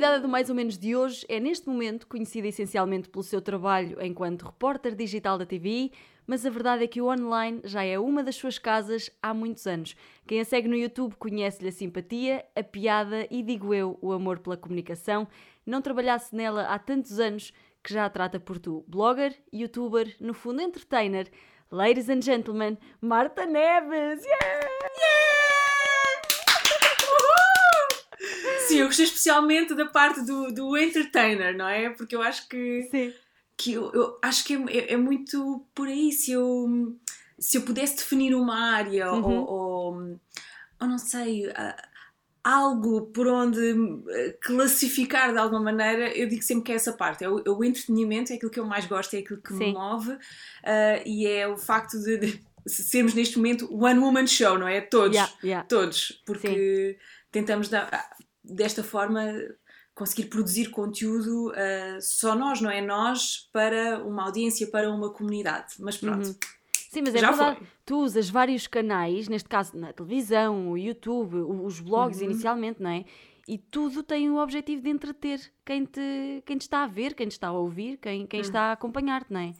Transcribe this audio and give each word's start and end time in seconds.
convidada 0.00 0.20
do 0.20 0.28
Mais 0.28 0.48
ou 0.48 0.54
Menos 0.54 0.78
de 0.78 0.96
hoje 0.96 1.26
é, 1.28 1.38
neste 1.38 1.68
momento, 1.68 2.06
conhecida 2.06 2.48
essencialmente 2.48 3.06
pelo 3.10 3.22
seu 3.22 3.42
trabalho 3.42 4.02
enquanto 4.02 4.46
repórter 4.46 4.94
digital 4.94 5.36
da 5.36 5.44
TVI, 5.44 5.92
mas 6.26 6.46
a 6.46 6.48
verdade 6.48 6.84
é 6.84 6.86
que 6.86 7.02
o 7.02 7.08
online 7.10 7.60
já 7.64 7.84
é 7.84 7.98
uma 7.98 8.24
das 8.24 8.34
suas 8.34 8.58
casas 8.58 9.10
há 9.22 9.34
muitos 9.34 9.66
anos. 9.66 9.94
Quem 10.26 10.40
a 10.40 10.44
segue 10.46 10.68
no 10.68 10.74
YouTube 10.74 11.16
conhece-lhe 11.16 11.68
a 11.68 11.72
simpatia, 11.72 12.46
a 12.56 12.62
piada 12.62 13.26
e, 13.30 13.42
digo 13.42 13.74
eu, 13.74 13.98
o 14.00 14.10
amor 14.12 14.38
pela 14.38 14.56
comunicação. 14.56 15.28
Não 15.66 15.82
trabalhasse 15.82 16.34
nela 16.34 16.62
há 16.62 16.78
tantos 16.78 17.20
anos 17.20 17.52
que 17.82 17.92
já 17.92 18.06
a 18.06 18.10
trata 18.10 18.40
por 18.40 18.58
tu. 18.58 18.82
Blogger, 18.88 19.36
youtuber, 19.52 20.16
no 20.18 20.32
fundo 20.32 20.62
entertainer. 20.62 21.28
Ladies 21.70 22.08
and 22.08 22.22
gentlemen, 22.22 22.78
Marta 23.02 23.44
Neves! 23.44 24.24
Yeah! 24.24 25.49
Sim, 28.70 28.78
eu 28.80 28.86
gostei 28.86 29.04
especialmente 29.04 29.74
da 29.74 29.86
parte 29.86 30.22
do, 30.22 30.52
do 30.52 30.76
entertainer, 30.76 31.56
não 31.56 31.68
é? 31.68 31.90
Porque 31.90 32.14
eu 32.16 32.22
acho 32.22 32.48
que. 32.48 32.88
Sim. 32.90 33.12
Que 33.56 33.72
eu, 33.74 33.90
eu 33.92 34.18
acho 34.22 34.44
que 34.44 34.54
é, 34.68 34.92
é, 34.94 34.96
muito 34.96 35.66
por 35.74 35.86
aí. 35.86 36.10
Se 36.12 36.32
eu, 36.32 36.96
se 37.38 37.58
eu 37.58 37.62
pudesse 37.62 37.96
definir 37.96 38.34
uma 38.34 38.58
área 38.74 39.12
Uhum. 39.12 39.22
ou, 39.40 39.46
ou, 39.50 39.94
ou 40.80 40.88
não 40.88 40.96
sei. 40.98 41.44
algo 42.42 43.02
por 43.08 43.26
onde 43.28 43.60
eh, 44.08 44.38
classificar 44.40 45.30
de 45.32 45.38
alguma 45.38 45.60
maneira, 45.60 46.08
eu 46.16 46.26
digo 46.26 46.42
sempre 46.42 46.64
que 46.64 46.72
é 46.72 46.76
essa 46.76 46.92
parte. 46.94 47.22
É 47.22 47.28
o, 47.28 47.38
é 47.44 47.50
o 47.50 47.62
entretenimento, 47.62 48.32
é 48.32 48.36
aquilo 48.36 48.50
que 48.50 48.58
eu 48.58 48.64
mais 48.64 48.86
gosto, 48.86 49.12
é 49.14 49.18
aquilo 49.18 49.42
que 49.42 49.52
me 49.52 49.58
Sim. 49.66 49.72
move 49.74 50.16
ah, 50.64 51.02
e 51.04 51.26
é 51.26 51.46
o 51.46 51.58
facto 51.58 51.98
de, 52.00 52.16
de 52.16 52.42
sermos 52.66 53.12
neste 53.12 53.36
momento 53.36 53.68
one 53.70 53.98
woman 53.98 54.26
show, 54.26 54.58
não 54.58 54.66
é? 54.66 54.80
Todos. 54.80 55.14
Yeah, 55.16 55.32
yeah. 55.44 55.68
Todos. 55.68 56.22
Porque 56.24 56.96
tentamos 57.30 57.68
da- 57.68 58.08
desta 58.42 58.82
forma 58.82 59.26
conseguir 59.94 60.28
produzir 60.28 60.70
conteúdo 60.70 61.52
ah, 61.54 61.98
só 62.00 62.34
nós, 62.34 62.60
não 62.60 62.70
é? 62.70 62.80
Nós 62.80 63.48
para 63.52 64.02
uma 64.04 64.24
audiência, 64.24 64.66
para 64.70 64.90
uma 64.90 65.12
comunidade. 65.12 65.74
Mas 65.78 65.96
pronto. 65.96 66.26
Uhum. 66.26 66.34
Sim, 66.90 67.02
mas 67.02 67.14
é 67.14 67.18
Já 67.18 67.30
verdade. 67.30 67.58
foi. 67.58 67.66
Tu 67.86 67.96
usas 67.96 68.28
vários 68.30 68.66
canais, 68.66 69.28
neste 69.28 69.48
caso 69.48 69.76
na 69.76 69.92
televisão, 69.92 70.70
o 70.70 70.76
YouTube, 70.78 71.36
os 71.36 71.78
blogs 71.80 72.18
Uhum. 72.18 72.24
inicialmente, 72.26 72.82
não 72.82 72.90
é? 72.90 73.04
E 73.46 73.58
tudo 73.58 74.02
tem 74.02 74.30
o 74.30 74.36
objetivo 74.38 74.82
de 74.82 74.90
entreter 74.90 75.40
quem 75.64 75.84
te, 75.84 76.42
quem 76.46 76.56
te 76.56 76.62
está 76.62 76.84
a 76.84 76.86
ver, 76.86 77.14
quem 77.14 77.26
te 77.28 77.32
está 77.32 77.48
a 77.48 77.52
ouvir, 77.52 77.96
quem, 77.98 78.26
quem 78.26 78.40
está 78.40 78.62
a 78.62 78.72
acompanhar-te, 78.72 79.32
não 79.32 79.40
é? 79.40 79.54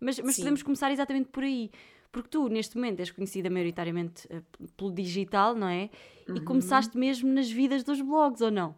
Mas, 0.00 0.18
mas 0.20 0.34
Sim. 0.36 0.42
podemos 0.42 0.62
começar 0.62 0.90
exatamente 0.90 1.28
por 1.28 1.42
aí. 1.44 1.70
Porque 2.10 2.28
tu, 2.28 2.48
neste 2.48 2.76
momento, 2.76 3.00
és 3.00 3.10
conhecida 3.10 3.48
maioritariamente 3.48 4.26
eh, 4.28 4.42
pelo 4.76 4.92
digital, 4.92 5.54
não 5.54 5.68
é? 5.68 5.88
E 6.34 6.38
Uhum. 6.38 6.44
começaste 6.44 6.96
mesmo 6.96 7.32
nas 7.32 7.50
vidas 7.50 7.82
dos 7.84 8.00
blogs, 8.00 8.40
ou 8.40 8.50
não? 8.50 8.74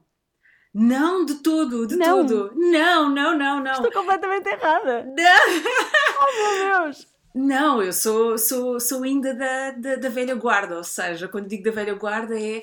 Não, 0.73 1.25
de 1.25 1.35
todo, 1.37 1.87
de 1.87 1.97
Não. 1.97 2.27
todo. 2.27 2.53
Não, 2.57 3.09
não, 3.09 3.39
não, 3.39 3.63
não. 3.63 3.73
Estou 3.73 3.93
completamente 3.93 4.47
errada! 4.49 5.05
Não, 5.05 5.15
Oh 6.21 6.59
meu 6.59 6.83
Deus! 6.83 7.07
não 7.37 7.83
eu 7.83 7.93
sou, 7.93 8.39
sou, 8.39 8.79
sou 8.81 9.03
ainda 9.03 9.35
da, 9.35 9.71
da, 9.73 9.97
da 9.97 10.09
velha 10.09 10.35
guarda, 10.37 10.77
ou 10.77 10.85
seja, 10.85 11.27
quando 11.29 11.49
digo 11.49 11.65
da 11.65 11.71
velha 11.73 11.95
guarda 11.95 12.35
é. 12.41 12.63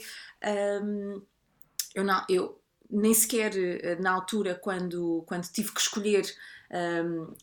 hum, 0.82 1.22
eu, 1.94 2.04
não, 2.06 2.24
eu 2.30 2.62
nem 2.90 3.14
sequer 3.14 3.52
eh, 3.56 3.96
na 4.00 4.12
altura, 4.12 4.56
quando, 4.56 5.24
quando 5.28 5.44
tive 5.52 5.72
que 5.74 5.80
escolher 5.82 6.24
hum, 7.06 7.34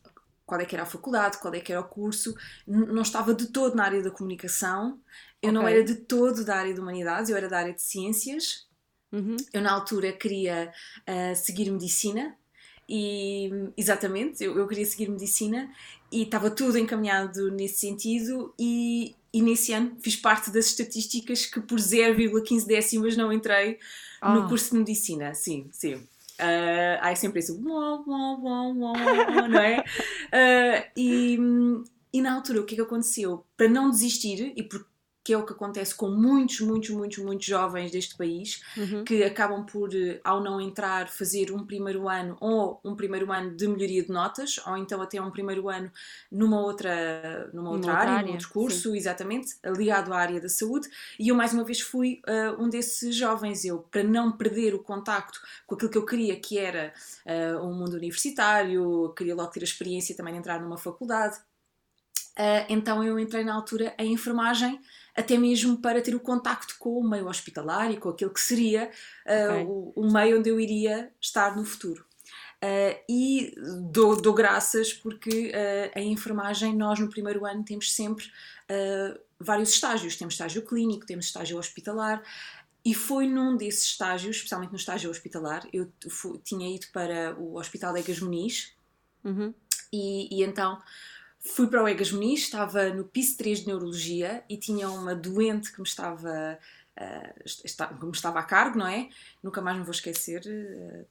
qual 0.48 0.60
é 0.62 0.64
que 0.64 0.74
era 0.74 0.84
a 0.84 0.86
faculdade, 0.86 1.36
qual 1.38 1.52
é 1.54 1.60
que 1.60 1.70
era 1.70 1.80
o 1.82 1.84
curso, 1.84 2.34
não 2.66 3.02
estava 3.02 3.34
de 3.34 3.48
todo 3.48 3.77
na 3.77 3.84
área 3.84 4.02
da 4.02 4.10
comunicação, 4.10 4.98
eu 5.42 5.53
não 5.53 5.60
Ok. 5.62 5.75
era 5.75 5.84
de 5.84 5.94
todo 5.94 6.42
da 6.44 6.56
área 6.56 6.72
de 6.72 6.81
humanidades, 6.81 7.28
eu 7.31 7.36
era 7.36 7.48
da 7.48 7.59
área 7.59 7.75
de 7.75 7.82
ciências. 7.82 8.66
Uhum. 9.12 9.36
Eu, 9.53 9.60
na 9.60 9.72
altura, 9.72 10.10
queria 10.12 10.72
ah, 11.06 11.34
seguir 11.34 11.70
medicina 11.70 12.34
e, 12.88 13.50
exatamente, 13.76 14.42
eu, 14.42 14.56
eu 14.59 14.66
queria 14.66 14.86
seguir 14.86 15.10
medicina 15.10 15.70
e 16.10 16.22
estava 16.22 16.50
tudo 16.50 16.78
encaminhado 16.78 17.50
nesse 17.50 17.80
sentido 17.80 18.54
e, 18.59 19.15
e 19.32 19.42
nesse 19.42 19.72
ano 19.75 19.97
fiz 20.00 20.16
parte 20.16 20.50
das 20.50 20.66
estatísticas 20.66 21.44
que 21.44 21.60
por 21.60 21.78
0,15 21.78 22.66
décimas 22.66 23.16
não 23.16 23.30
entrei 23.32 23.78
Ah. 24.20 24.34
no 24.34 24.48
curso 24.48 24.72
de 24.72 24.78
medicina, 24.78 25.34
sim, 25.34 25.69
sim. 25.70 26.03
Ah, 26.38 26.99
há 27.10 27.16
sempre 27.16 27.41
isso, 27.41 27.60
uau, 27.65 28.04
uau, 28.06 28.41
uau, 28.43 28.76
uau, 28.76 28.94
uau, 28.94 29.49
não 29.49 29.60
é? 29.60 29.84
Ah, 30.32 30.91
e, 30.97 31.38
e 32.12 32.21
na 32.21 32.34
altura 32.34 32.60
o 32.60 32.65
que 32.66 32.75
é 32.75 32.76
que 32.76 32.82
aconteceu? 32.82 33.44
Para 33.56 33.69
não 33.69 33.91
desistir, 33.91 34.53
e 34.56 34.62
porque 35.28 35.34
é 35.34 35.37
o 35.39 35.44
que 35.44 35.53
acontece 35.53 35.94
com 35.94 36.09
muitos, 36.09 36.61
muitos, 36.61 36.89
muitos, 36.89 37.19
muitos 37.19 37.47
jovens 37.47 37.91
deste 37.91 38.16
país, 38.16 38.62
Uhum. 38.77 39.05
que 39.05 39.22
acabam 39.22 39.66
por, 39.66 39.94
eh, 39.94 40.21
ao 40.25 40.43
não 40.43 40.59
entrar, 40.59 41.09
fazer 41.09 41.53
um 41.53 41.66
primeiro 41.66 42.09
ano 42.09 42.37
ou 42.41 42.81
um 42.83 42.97
primeiro 42.97 43.31
ano 43.31 43.55
de 43.55 43.69
melhoria 43.69 44.03
de 44.03 44.09
notas, 44.11 44.59
ou 44.66 44.77
então 44.78 45.03
até 45.03 45.21
um 45.21 45.31
primeiro 45.31 45.69
ano 45.69 45.93
numa 46.33 46.61
outra, 46.61 47.50
numa 47.53 47.71
outra, 47.71 47.91
outra 47.91 48.00
área, 48.00 48.12
área, 48.15 48.27
num 48.27 48.33
outro 48.33 48.49
curso, 48.49 48.94
exatamente, 48.97 49.56
ligado 49.77 50.15
à 50.15 50.16
área 50.16 50.41
da 50.41 50.49
saúde. 50.49 50.89
E 51.19 51.28
eu, 51.28 51.34
mais 51.34 51.53
uma 51.53 51.65
vez, 51.65 51.81
fui 51.81 52.21
eh, 52.27 52.50
um 52.59 52.71
desses 52.71 53.15
jovens. 53.15 53.66
Eu, 53.66 53.81
para 53.81 54.03
não 54.03 54.33
perder 54.33 54.75
o 54.75 54.78
contacto 54.78 55.39
com 55.66 55.75
aquilo 55.75 55.91
que 55.91 55.99
eu 55.99 56.06
queria, 56.06 56.41
que 56.41 56.56
era 56.56 56.95
eh, 57.27 57.55
um 57.56 57.75
mundo 57.75 57.95
universitário, 57.97 59.12
queria 59.15 59.34
logo 59.34 59.50
ter 59.50 59.60
a 59.60 59.65
experiência 59.65 60.16
também 60.16 60.33
de 60.33 60.39
entrar 60.39 60.59
numa 60.60 60.78
faculdade. 60.78 61.37
Eh, 62.41 62.66
então 62.69 63.03
eu 63.03 63.19
entrei 63.19 63.43
na 63.43 63.53
altura 63.53 63.93
em 63.99 64.12
enfermagem, 64.12 64.81
até 65.18 65.36
mesmo 65.36 65.76
para 65.78 66.00
ter 66.00 66.14
o 66.14 66.20
contacto 66.20 66.76
com 66.78 66.98
o 66.98 67.08
meio 67.08 67.26
hospitalar 67.28 67.90
e 67.90 67.96
com 67.96 68.08
aquilo 68.08 68.30
que 68.32 68.40
seria 68.40 68.90
eh, 69.26 69.48
Ok. 69.48 69.64
o, 69.66 69.92
o 69.96 70.12
meio 70.12 70.38
onde 70.38 70.48
eu 70.48 70.60
iria 70.60 71.10
estar 71.20 71.56
no 71.56 71.64
futuro. 71.64 72.04
Eh, 72.60 73.02
e 73.08 73.54
dou, 73.90 74.20
dou 74.20 74.34
graças 74.34 74.92
porque 74.92 75.50
eh, 75.54 75.90
em 75.96 76.12
enfermagem 76.12 76.76
nós 76.76 76.98
no 76.98 77.08
primeiro 77.08 77.44
ano 77.46 77.64
temos 77.64 77.94
sempre 77.94 78.26
vários 79.40 79.70
estágios. 79.70 80.16
Temos 80.16 80.34
estágio 80.34 80.62
clínico, 80.62 81.06
temos 81.06 81.26
estágio 81.26 81.58
hospitalar. 81.58 82.22
E 82.84 82.94
foi 82.94 83.26
num 83.26 83.56
desses 83.56 83.84
estágios, 83.84 84.36
especialmente 84.36 84.70
no 84.70 84.76
estágio 84.76 85.10
hospitalar, 85.10 85.66
eu 85.72 85.92
tinha 86.44 86.74
ido 86.74 86.86
para 86.92 87.34
o 87.38 87.58
Hospital 87.58 87.92
de 87.92 88.00
Egas 88.00 88.20
Muniz, 88.20 88.72
Uhum. 89.24 89.52
e, 89.92 90.38
e 90.40 90.44
então 90.44 90.80
fui 91.41 91.66
para 91.69 91.82
o 91.82 91.88
Egas 91.88 92.10
Muniz, 92.12 92.41
estava 92.43 92.88
no 92.91 93.04
piso 93.04 93.37
3 93.37 93.60
de 93.60 93.66
Neurologia 93.69 94.44
e 94.49 94.56
tinha 94.56 94.91
uma 94.91 95.15
doente 95.15 95.72
que 95.72 95.81
me 95.81 95.87
estava, 95.87 96.59
ah, 96.97 97.34
esta- 97.65 97.87
que 97.88 98.04
me 98.04 98.12
estava 98.12 98.38
a 98.41 98.43
cargo, 98.43 98.78
não 98.78 98.87
é? 98.87 99.09
Nunca 99.43 99.60
mais 99.62 99.77
me 99.78 99.84
vou 99.84 99.93
esquecer. 99.93 100.43
Uh, 100.47 101.06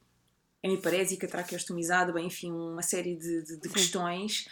hemiparésica, 0.63 1.27
traqueostomizada, 1.27 2.11
bem, 2.11 2.25
enfim, 2.27 2.51
uma 2.51 2.81
série 2.81 3.15
de, 3.15 3.43
de- 3.43 3.57
de 3.57 3.69
questões. 3.69 4.47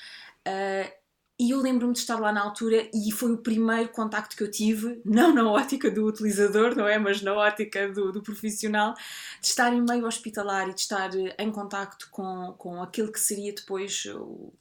Ah, 0.46 0.91
e 1.38 1.52
eu 1.52 1.59
lembro-me 1.59 1.91
de 1.91 2.00
estar 2.00 2.18
lá 2.18 2.31
na 2.31 2.41
altura 2.41 2.90
e 2.94 3.12
foi 3.12 3.34
o 3.34 3.38
primeiro 3.40 3.90
contacto 3.90 4.38
que 4.38 4.44
eu 4.44 4.50
tive, 4.50 5.02
não 5.03 5.34
na 5.34 5.50
ótica 5.52 5.91
do 5.91 6.06
utilizador, 6.06 6.74
não 6.75 6.88
é? 6.88 6.97
Mas 6.97 7.22
na 7.22 7.34
ótica 7.34 7.90
do, 7.91 8.09
do 8.14 8.24
profissional, 8.24 8.94
de 9.41 9.47
estar 9.47 9.74
em 9.74 9.81
meio 9.81 10.06
hospitalar 10.06 10.69
e 10.69 10.74
de 10.74 10.80
estar 10.80 11.14
eh, 11.14 11.35
em 11.38 11.52
contacto 11.52 12.08
com, 12.09 12.53
com 12.58 12.81
aquele 12.81 13.12
que 13.12 13.19
seria 13.19 13.52
depois 13.53 14.06
o, 14.06 14.53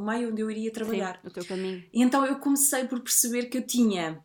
o 0.00 0.04
meio 0.06 0.30
onde 0.30 0.40
eu 0.42 0.50
iria 0.50 0.72
trabalhar. 0.72 1.20
Sim, 1.22 1.28
o 1.28 1.30
teu 1.30 1.44
caminho. 1.44 1.84
E 1.92 2.02
então 2.02 2.24
eu 2.26 2.36
comecei 2.36 2.84
por 2.86 3.00
perceber 3.00 3.44
que 3.46 3.58
eu 3.58 3.62
tinha, 3.66 4.18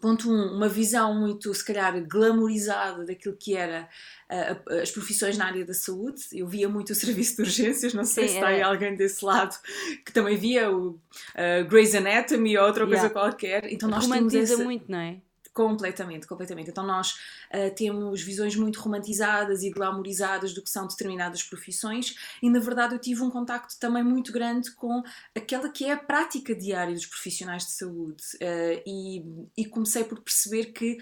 ponto 0.00 0.28
um, 0.30 0.56
uma 0.56 0.68
visão 0.68 1.14
muito, 1.18 1.54
se 1.54 1.64
calhar, 1.64 1.94
glamourizada 2.06 3.04
daquilo 3.04 3.36
que 3.36 3.54
era 3.56 3.88
a- 4.28 4.80
as 4.82 4.90
profissões 4.90 5.38
na 5.38 5.46
área 5.46 5.64
da 5.64 5.74
saúde. 5.74 6.22
Eu 6.32 6.46
via 6.48 6.68
muito 6.68 6.90
o 6.90 6.94
serviço 6.96 7.36
de 7.36 7.42
urgências, 7.42 7.94
não 7.94 8.04
sei 8.04 8.24
Sim, 8.24 8.28
se 8.30 8.34
está 8.36 8.48
aí 8.48 8.56
era- 8.58 8.66
alguém 8.66 8.94
desse 8.96 9.24
lado 9.24 9.56
que 10.04 10.12
também 10.12 10.36
via 10.36 10.70
o 10.70 10.98
ah, 11.34 11.62
Grey's 11.62 11.94
Anatomy 11.94 12.58
ou 12.58 12.66
outra 12.66 12.84
coisa 12.86 13.02
Yeah. 13.06 13.14
qualquer. 13.20 13.72
Então 13.72 13.88
nós 13.88 14.06
temos 14.08 14.34
essa... 14.34 14.62
muito, 14.64 14.90
não 14.90 14.98
é? 14.98 15.18
Completamente, 15.54 16.26
completamente. 16.26 16.70
Então 16.70 16.86
nós 16.86 17.14
ah, 17.50 17.70
temos 17.76 18.22
visões 18.22 18.56
muito 18.56 18.80
romantizadas 18.80 19.62
e 19.62 19.70
glamourizadas 19.70 20.54
do 20.54 20.62
que 20.62 20.70
são 20.70 20.86
determinadas 20.86 21.42
profissões 21.42 22.14
e 22.42 22.48
na 22.48 22.58
verdade 22.58 22.94
eu 22.94 22.98
tive 22.98 23.22
um 23.22 23.30
contacto 23.30 23.78
também 23.78 24.02
muito 24.02 24.32
grande 24.32 24.70
com 24.72 25.02
aquela 25.36 25.68
que 25.68 25.84
é 25.84 25.92
a 25.92 25.96
prática 25.98 26.54
diária 26.54 26.94
dos 26.94 27.04
profissionais 27.04 27.66
de 27.66 27.72
saúde 27.72 28.22
Ah, 28.40 28.82
e, 28.86 29.22
e 29.54 29.66
comecei 29.66 30.04
por 30.04 30.20
perceber 30.22 30.72
que 30.72 30.96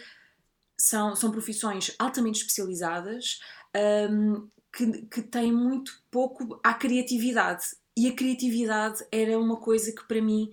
são, 0.77 1.15
são 1.15 1.31
profissões 1.31 1.95
altamente 1.99 2.41
especializadas 2.41 3.39
ahm, 3.75 4.49
que, 4.73 5.07
que 5.07 5.23
têm 5.23 5.53
muito 5.53 6.03
pouco 6.11 6.59
à 6.65 6.75
criatividade 6.75 7.67
e 7.97 8.09
a 8.09 8.15
criatividade 8.15 9.05
era 9.13 9.39
uma 9.39 9.57
coisa 9.61 9.93
que 9.93 10.07
para 10.09 10.23
mim 10.23 10.51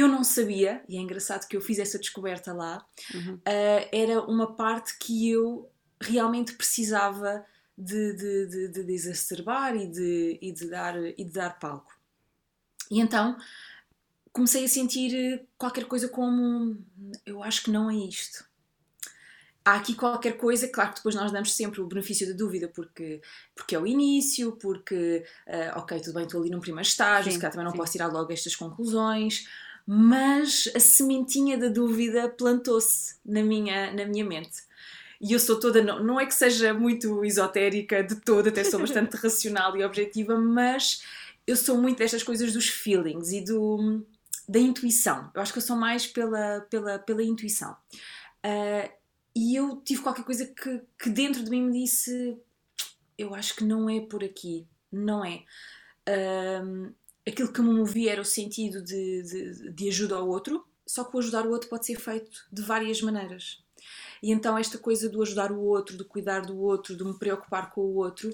eu 0.00 0.08
não 0.08 0.24
sabia, 0.24 0.82
e 0.88 0.96
é 0.96 1.00
engraçado 1.00 1.46
que 1.48 1.56
eu 1.56 1.60
fiz 1.60 1.78
essa 1.78 1.98
descoberta 1.98 2.52
lá, 2.52 2.84
Uhum. 3.14 3.34
uh, 3.36 3.88
era 3.92 4.20
uma 4.22 4.54
parte 4.56 4.98
que 4.98 5.30
eu 5.30 5.70
realmente 6.00 6.54
precisava 6.54 7.44
de, 7.76 8.12
de, 8.14 8.46
de, 8.46 8.68
de, 8.68 8.84
de 8.84 8.92
exacerbar 8.92 9.76
e 9.76 9.86
de, 9.86 10.38
e, 10.42 10.52
de 10.52 10.68
dar, 10.68 10.96
e 10.96 11.24
de 11.24 11.32
dar 11.32 11.58
palco. 11.58 11.92
E 12.90 13.00
então 13.00 13.36
comecei 14.32 14.64
a 14.64 14.68
sentir 14.68 15.46
qualquer 15.56 15.84
coisa 15.86 16.08
como 16.08 16.78
eu 17.26 17.42
acho 17.42 17.62
que 17.64 17.70
não 17.70 17.90
é 17.90 17.94
isto. 17.96 18.44
há 19.64 19.74
aqui 19.74 19.94
qualquer 19.94 20.36
coisa, 20.38 20.68
claro 20.68 20.90
que 20.90 20.96
depois 20.96 21.14
nós 21.14 21.30
damos 21.30 21.54
sempre 21.54 21.80
o 21.80 21.86
benefício 21.86 22.26
da 22.26 22.32
dúvida, 22.34 22.68
porque, 22.68 23.20
porque 23.54 23.74
é 23.74 23.78
o 23.78 23.86
início, 23.86 24.52
porque, 24.52 25.24
uh, 25.46 25.78
ok, 25.78 26.00
tudo 26.00 26.14
bem, 26.14 26.24
estou 26.24 26.40
ali 26.40 26.50
num 26.50 26.60
primeiro 26.60 26.88
estágio, 26.88 27.30
sim, 27.30 27.32
se 27.32 27.38
calhar 27.38 27.52
também 27.52 27.64
não 27.66 27.72
sim. 27.72 27.76
posso 27.76 27.92
tirar 27.92 28.06
logo 28.08 28.32
estas 28.32 28.56
conclusões, 28.56 29.46
mas 29.90 30.70
a 30.76 30.80
sementinha 30.80 31.56
da 31.56 31.68
dúvida 31.68 32.28
plantou-se 32.28 33.16
na 33.24 33.42
minha, 33.42 33.90
na 33.90 34.04
minha 34.04 34.22
mente. 34.22 34.58
E 35.18 35.32
eu 35.32 35.40
sou 35.40 35.58
toda, 35.58 35.82
não, 35.82 36.04
não 36.04 36.20
é 36.20 36.26
que 36.26 36.34
seja 36.34 36.74
muito 36.74 37.24
esotérica 37.24 38.04
de 38.04 38.16
todo, 38.16 38.50
até 38.50 38.62
sou 38.64 38.80
bastante 38.80 39.16
racional 39.16 39.74
e 39.78 39.82
objetiva, 39.82 40.38
mas 40.38 41.02
eu 41.46 41.56
sou 41.56 41.78
muito 41.78 41.96
destas 41.96 42.22
coisas 42.22 42.52
dos 42.52 42.68
feelings 42.68 43.32
e 43.32 43.40
do, 43.40 44.04
da 44.46 44.58
intuição. 44.58 45.30
Eu 45.34 45.40
acho 45.40 45.52
que 45.54 45.58
eu 45.58 45.62
sou 45.62 45.74
mais 45.74 46.06
pela, 46.06 46.60
pela, 46.68 46.98
pela 46.98 47.22
intuição. 47.22 47.74
Uh, 48.44 48.92
e 49.34 49.56
eu 49.56 49.80
tive 49.82 50.02
qualquer 50.02 50.24
coisa 50.26 50.44
que, 50.44 50.82
que 51.02 51.08
dentro 51.08 51.42
de 51.42 51.50
mim 51.50 51.62
me 51.62 51.80
disse: 51.80 52.36
eu 53.16 53.34
acho 53.34 53.56
que 53.56 53.64
não 53.64 53.88
é 53.88 54.02
por 54.02 54.22
aqui, 54.22 54.66
não 54.92 55.24
é. 55.24 55.44
Um, 56.62 56.92
aquilo 57.28 57.52
que 57.52 57.60
me 57.60 57.72
movia 57.72 58.12
era 58.12 58.20
o 58.20 58.24
sentido 58.24 58.82
de, 58.82 59.22
de, 59.22 59.70
de 59.72 59.88
ajuda 59.88 60.16
ao 60.16 60.28
outro, 60.28 60.64
só 60.86 61.04
que 61.04 61.14
o 61.16 61.18
ajudar 61.18 61.46
o 61.46 61.50
outro 61.50 61.68
pode 61.68 61.86
ser 61.86 62.00
feito 62.00 62.46
de 62.50 62.62
várias 62.62 63.02
maneiras. 63.02 63.62
E 64.22 64.32
então, 64.32 64.58
esta 64.58 64.78
coisa 64.78 65.08
do 65.08 65.22
ajudar 65.22 65.52
o 65.52 65.60
outro, 65.60 65.96
de 65.96 66.04
cuidar 66.04 66.40
do 66.40 66.58
outro, 66.58 66.96
de 66.96 67.04
me 67.04 67.16
preocupar 67.16 67.70
com 67.70 67.82
o 67.82 67.96
outro, 67.96 68.30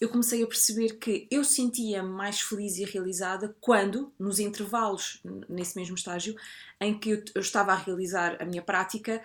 eu 0.00 0.08
comecei 0.08 0.42
a 0.42 0.46
perceber 0.46 0.98
que 0.98 1.26
eu 1.30 1.44
sentia 1.44 2.02
mais 2.02 2.40
feliz 2.40 2.76
e 2.76 2.84
realizada 2.84 3.56
quando, 3.60 4.12
nos 4.18 4.38
intervalos, 4.38 5.22
nesse 5.48 5.76
mesmo 5.76 5.94
estágio, 5.94 6.36
em 6.80 6.98
que 6.98 7.10
eu, 7.10 7.24
eu 7.34 7.40
estava 7.40 7.72
a 7.72 7.76
realizar 7.76 8.36
a 8.40 8.44
minha 8.44 8.62
prática, 8.62 9.22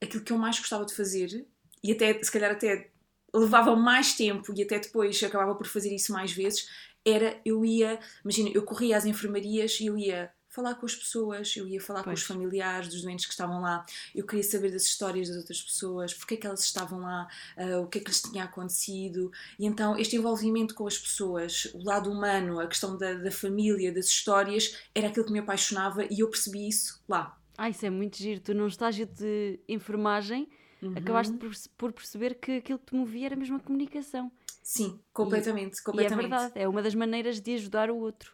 aquilo 0.00 0.22
que 0.22 0.32
eu 0.32 0.38
mais 0.38 0.58
gostava 0.58 0.86
de 0.86 0.94
fazer 0.94 1.44
e 1.82 1.92
até, 1.92 2.22
se 2.22 2.30
calhar, 2.30 2.52
até 2.52 2.90
levava 3.34 3.74
mais 3.76 4.14
tempo 4.14 4.52
e 4.56 4.62
até 4.62 4.78
depois 4.78 5.22
acabava 5.22 5.54
por 5.54 5.66
fazer 5.66 5.94
isso 5.94 6.12
mais 6.12 6.32
vezes, 6.32 6.68
era 7.04 7.40
eu 7.44 7.64
ia, 7.64 7.98
imagina, 8.24 8.50
eu 8.52 8.62
corria 8.62 8.96
às 8.96 9.04
enfermarias 9.04 9.78
e 9.80 9.86
eu 9.86 9.96
ia 9.96 10.30
falar 10.50 10.74
com 10.74 10.84
as 10.84 10.94
pessoas, 10.94 11.56
eu 11.56 11.66
ia 11.66 11.80
falar 11.80 12.02
pois. 12.02 12.18
com 12.18 12.22
os 12.22 12.22
familiares 12.26 12.88
dos 12.88 13.02
doentes 13.02 13.24
que 13.24 13.32
estavam 13.32 13.60
lá, 13.60 13.86
eu 14.12 14.26
queria 14.26 14.42
saber 14.42 14.72
das 14.72 14.82
histórias 14.82 15.28
das 15.28 15.38
outras 15.38 15.62
pessoas, 15.62 16.12
porque 16.12 16.34
é 16.34 16.36
que 16.36 16.46
elas 16.46 16.64
estavam 16.64 16.98
lá, 16.98 17.28
uh, 17.56 17.82
o 17.82 17.86
que 17.86 17.98
é 17.98 18.00
que 18.00 18.08
lhes 18.08 18.20
tinha 18.20 18.44
acontecido, 18.44 19.30
e 19.58 19.64
então 19.64 19.96
este 19.96 20.16
envolvimento 20.16 20.74
com 20.74 20.88
as 20.88 20.98
pessoas, 20.98 21.66
o 21.72 21.84
lado 21.84 22.10
humano, 22.10 22.58
a 22.58 22.66
questão 22.66 22.98
da, 22.98 23.14
da 23.14 23.30
família, 23.30 23.92
das 23.92 24.06
histórias, 24.06 24.76
era 24.92 25.06
aquilo 25.06 25.24
que 25.24 25.32
me 25.32 25.38
apaixonava 25.38 26.04
e 26.10 26.18
eu 26.18 26.28
percebi 26.28 26.68
isso 26.68 27.00
lá. 27.08 27.38
Ah, 27.56 27.70
isso 27.70 27.86
é 27.86 27.90
muito 27.90 28.16
giro. 28.16 28.40
Tu, 28.40 28.54
num 28.54 28.66
estágio 28.66 29.06
de 29.06 29.60
enfermagem, 29.68 30.48
uhum. 30.82 30.94
acabaste 30.96 31.36
por, 31.36 31.50
por, 31.76 31.92
perceber 31.92 32.34
que 32.36 32.52
aquilo 32.52 32.78
que 32.78 32.86
te 32.86 32.94
movia 32.94 33.26
era 33.26 33.36
mesmo 33.36 33.56
a 33.56 33.60
comunicação. 33.60 34.32
Sim, 34.62 35.00
completamente, 35.12 35.78
e, 35.78 35.82
completamente. 35.82 36.24
E 36.24 36.26
é 36.26 36.28
verdade, 36.28 36.52
é 36.56 36.68
uma 36.68 36.82
das 36.82 36.94
maneiras 36.94 37.40
de 37.40 37.54
ajudar 37.54 37.90
o 37.90 37.96
outro. 37.96 38.32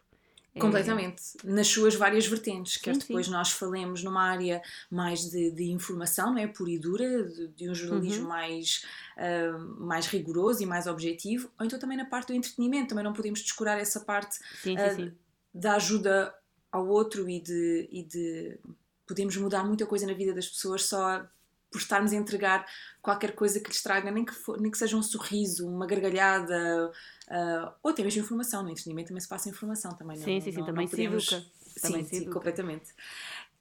É... 0.53 0.59
Completamente, 0.59 1.21
nas 1.43 1.67
suas 1.67 1.95
várias 1.95 2.25
vertentes, 2.25 2.77
quer 2.77 2.95
sim, 2.95 2.99
depois 2.99 3.27
nós 3.27 3.51
falemos 3.51 4.03
numa 4.03 4.23
área 4.23 4.61
mais 4.89 5.29
de, 5.29 5.51
de, 5.51 5.71
informação, 5.71 6.33
não 6.33 6.39
é? 6.39 6.47
pura 6.47 6.71
e 6.71 6.79
dura, 6.79 7.23
de, 7.23 7.47
de 7.49 7.69
um 7.69 7.75
jornalismo 7.75 8.23
uhum. 8.23 8.29
mais, 8.29 8.83
uh, 9.17 9.59
mais 9.79 10.07
rigoroso 10.07 10.63
e 10.63 10.65
mais 10.65 10.87
objetivo, 10.87 11.51
ou 11.59 11.65
então 11.65 11.77
também 11.77 11.97
na 11.97 12.05
parte 12.05 12.27
do 12.29 12.33
entretenimento, 12.33 12.89
também 12.89 13.03
não 13.03 13.13
podemos 13.13 13.39
descurar 13.41 13.79
essa 13.79 13.99
parte 13.99 14.37
sim, 14.61 14.75
uh, 14.75 15.11
da 15.53 15.75
ajuda 15.75 16.33
ao 16.71 16.87
outro 16.87 17.29
e 17.29 17.39
de, 17.39 17.87
e 17.91 18.03
de 18.03 18.59
podemos 19.07 19.37
mudar 19.37 19.63
muita 19.63 19.85
coisa 19.85 20.05
na 20.05 20.13
vida 20.13 20.33
das 20.33 20.47
pessoas 20.47 20.83
só 20.83 21.25
por 21.71 21.79
estarmos 21.79 22.13
a 22.13 22.15
entregar 22.15 22.65
qualquer 23.01 23.33
coisa 23.33 23.59
que 23.59 23.69
lhes 23.69 23.81
traga, 23.81 24.09
nem 24.11 24.23
que, 24.23 24.33
for, 24.33 24.59
nem 24.59 24.71
que 24.71 24.77
seja 24.77 24.95
um 24.97 25.03
sorriso, 25.03 25.67
uma 25.67 25.85
gargalhada, 25.85 26.91
uh, 27.27 27.73
ou 27.83 27.91
até 27.91 28.03
mesmo 28.03 28.21
informação. 28.21 28.63
No 28.63 28.69
entretenimento 28.69 29.09
também 29.09 29.21
se 29.21 29.27
passa 29.27 29.49
informação 29.49 29.91
também. 29.95 30.17
Sim, 30.17 30.35
não, 30.35 30.41
sim, 30.41 30.51
sim, 30.51 30.57
não, 30.59 30.65
também 30.65 30.85
não 30.85 30.91
podemos... 30.91 31.25
se 31.27 31.35
educa. 31.35 31.51
Também 31.81 32.03
sim, 32.03 32.09
se 32.09 32.15
educa. 32.17 32.33
completamente. 32.33 32.93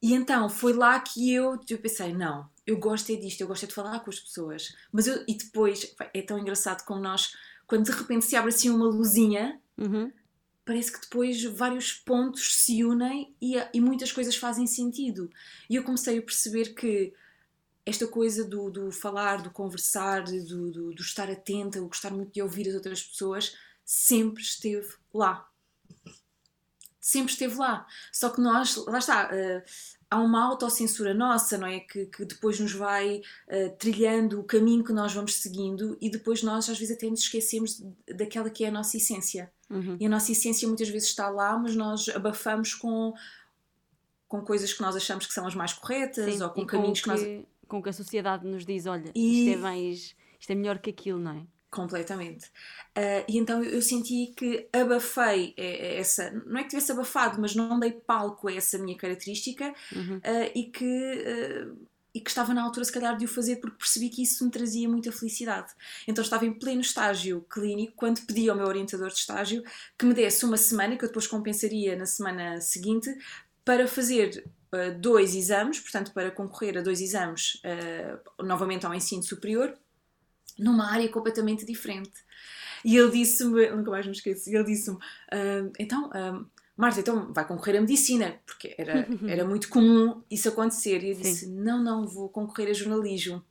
E 0.01 0.15
então 0.15 0.49
foi 0.49 0.73
lá 0.73 0.99
que 1.01 1.33
eu, 1.33 1.59
eu 1.69 1.79
pensei, 1.79 2.13
não, 2.13 2.49
eu 2.67 2.79
gosto 2.79 3.11
é 3.11 3.17
disto, 3.17 3.41
eu 3.41 3.49
gosto 3.49 3.65
é 3.65 3.67
de 3.69 3.75
falar 3.75 3.99
com 4.01 4.11
as 4.11 4.21
pessoas. 4.21 4.75
Mas 4.93 5.07
eu, 5.07 5.25
e 5.27 5.35
depois, 5.35 5.95
é 6.13 6.23
tão 6.23 6.39
engraçado 6.39 6.85
como 6.85 7.01
nós, 7.01 7.35
quando 7.67 7.85
de 7.85 7.93
repente 7.93 8.25
se 8.25 8.37
abre 8.37 8.51
assim 8.51 8.71
uma 8.71 8.87
luzinha, 8.87 9.61
uhum 9.77 10.13
parece 10.67 10.93
que 10.93 11.01
depois 11.01 11.45
vários 11.45 11.93
pontos 11.93 12.57
se 12.57 12.85
unem 12.85 13.33
e, 13.41 13.55
e 13.73 13.81
muitas 13.81 14.11
coisas 14.11 14.35
fazem 14.37 14.67
sentido. 14.67 15.31
E 15.71 15.77
eu 15.77 15.85
comecei 15.85 16.19
a 16.19 16.23
perceber 16.23 16.75
que 16.75 17.15
esta 17.87 18.09
coisa 18.09 18.45
do, 18.45 18.69
do 18.69 18.91
falar, 18.91 19.41
do 19.41 19.51
conversar, 19.51 20.25
do, 20.25 20.45
do, 20.45 20.93
do, 20.93 21.01
estar 21.01 21.31
atenta, 21.31 21.81
o 21.81 21.87
gostar 21.87 22.11
muito 22.11 22.33
de 22.33 22.43
ouvir 22.43 22.69
as 22.69 22.75
outras 22.75 23.01
pessoas, 23.05 23.57
sempre 23.85 24.43
esteve 24.43 24.89
lá. 25.15 25.49
Sempre 27.01 27.33
esteve 27.33 27.55
lá. 27.55 27.87
Só 28.13 28.31
que 28.31 28.41
nós, 28.41 28.75
lá 28.87 28.99
está, 28.99 29.31
uh, 29.31 29.63
há 30.11 30.19
uma 30.19 30.45
autocensura 30.45 31.15
nossa, 31.15 31.57
não 31.57 31.69
é? 31.69 31.79
Que, 31.79 32.07
que 32.07 32.25
depois 32.25 32.59
nos 32.59 32.73
vai 32.73 33.19
uh, 33.19 33.77
trilhando 33.79 34.41
o 34.41 34.45
caminho 34.45 34.83
que 34.83 34.93
nós 34.93 35.15
vamos 35.15 35.37
seguindo 35.37 35.97
e 36.01 36.11
depois 36.11 36.43
nós 36.43 36.69
às 36.69 36.77
vezes 36.77 36.97
até 36.97 37.09
nos 37.09 37.21
esquecemos 37.21 37.81
daquela 38.17 38.51
que 38.51 38.65
é 38.65 38.69
a 38.69 38.73
nossa 38.73 38.97
essência. 38.97 39.53
Uhum. 39.71 39.97
E 40.01 40.07
a 40.07 40.09
nossa 40.09 40.33
essência 40.33 40.67
muitas 40.67 40.89
vezes 40.89 41.09
está 41.09 41.29
lá, 41.29 41.57
mas 41.57 41.77
nós 41.77 42.09
abafamos 42.09 42.75
com, 42.75 43.15
com 44.27 44.41
coisas 44.43 44.73
que 44.73 44.83
nós 44.83 44.97
achamos 44.97 45.27
que 45.27 45.33
são 45.33 45.47
as 45.47 45.55
mais 45.55 45.73
corretas 45.73 46.35
Sim, 46.35 46.43
ou 46.43 46.51
com 46.51 46.67
caminhos 46.67 47.01
com 47.01 47.15
que, 47.15 47.25
que, 47.25 47.37
nós. 47.37 47.47
Com 47.69 47.83
que 47.83 47.89
a 47.89 47.93
sociedade 47.93 48.47
nos 48.47 48.65
diz: 48.65 48.87
olha, 48.87 49.11
e... 49.15 49.49
isto, 49.49 49.59
é 49.59 49.61
mais, 49.61 50.17
isto 50.39 50.51
é 50.51 50.55
melhor 50.55 50.79
que 50.79 50.91
aquilo, 50.91 51.19
não 51.19 51.33
é? 51.33 51.47
Completamente. 51.71 52.47
Uh, 52.97 53.25
e 53.29 53.37
então 53.37 53.63
eu 53.63 53.83
senti 53.83 54.33
que 54.37 54.69
abafei 54.73 55.53
essa, 55.57 56.31
não 56.47 56.59
é 56.59 56.63
que 56.63 56.71
tivesse 56.71 56.93
abafado, 56.93 57.41
mas 57.41 57.55
não 57.55 57.79
dei 57.79 57.93
palco 57.93 58.49
a 58.49 58.55
essa 58.55 58.79
minha 58.79 58.97
característica 58.97 59.75
uhum. 59.95 60.17
uh, 60.17 60.51
e 60.55 60.65
que. 60.65 60.85
Uh, 60.85 61.97
e 62.17 62.21
que 62.23 62.31
estava 62.31 62.55
na 62.55 62.63
altura, 62.63 62.83
se 62.83 62.93
calhar, 62.93 63.15
de 63.15 63.27
o 63.27 63.29
fazer 63.29 63.57
porque 63.57 63.77
percebi 63.77 64.09
que 64.09 64.23
isso 64.23 64.43
me 64.43 64.51
trazia 64.51 64.89
muita 64.89 65.13
felicidade. 65.13 65.71
Então 66.09 66.25
estava 66.25 66.47
em 66.47 66.59
pleno 66.59 66.81
estágio 66.81 67.43
clínico 67.43 67.93
quando 67.95 68.23
pedi 68.23 68.49
ao 68.49 68.57
meu 68.57 68.67
orientador 68.67 69.09
de 69.09 69.19
estágio 69.19 69.63
que 69.99 70.07
me 70.07 70.15
desse 70.15 70.43
uma 70.47 70.57
semana, 70.57 70.97
que 70.97 71.05
eu 71.05 71.09
depois 71.09 71.27
compensaria 71.27 71.95
na 71.95 72.07
semana 72.07 72.59
seguinte, 72.63 73.15
para 73.63 73.87
fazer 73.87 74.49
uh, 74.77 74.99
dois 74.99 75.35
exames, 75.35 75.81
portanto, 75.81 76.13
para 76.13 76.31
concorrer 76.31 76.79
a 76.79 76.83
dois 76.83 77.01
exames 77.01 77.61
uh, 77.65 78.45
novamente 78.45 78.87
ao 78.87 78.95
ensino 78.95 79.23
superior, 79.23 79.77
numa 80.59 80.91
área 80.91 81.09
completamente 81.09 81.65
diferente. 81.65 82.25
E 82.85 82.97
ele 82.97 83.11
disse-me, 83.11 83.71
nunca 83.71 83.91
mais 83.91 84.07
me 84.07 84.13
esqueço, 84.13 84.49
ele 84.49 84.65
disse-me: 84.65 84.97
uh, 84.97 85.73
então 85.79 86.11
Marta, 86.77 87.01
então 87.01 87.33
vai 87.33 87.47
concorrer 87.47 87.79
a 87.79 87.81
medicina, 87.81 88.39
porque 88.45 88.75
era, 88.77 89.09
era 89.27 89.45
muito 89.45 89.69
comum 89.69 90.23
isso 90.31 90.49
acontecer. 90.49 91.03
E 91.03 91.11
eu 91.11 91.15
disse: 91.17 91.47
Sim. 91.47 91.55
Não, 91.55 91.83
não, 91.83 92.07
vou 92.07 92.29
concorrer 92.29 92.69
a 92.69 92.75
jornalismo. 92.75 93.43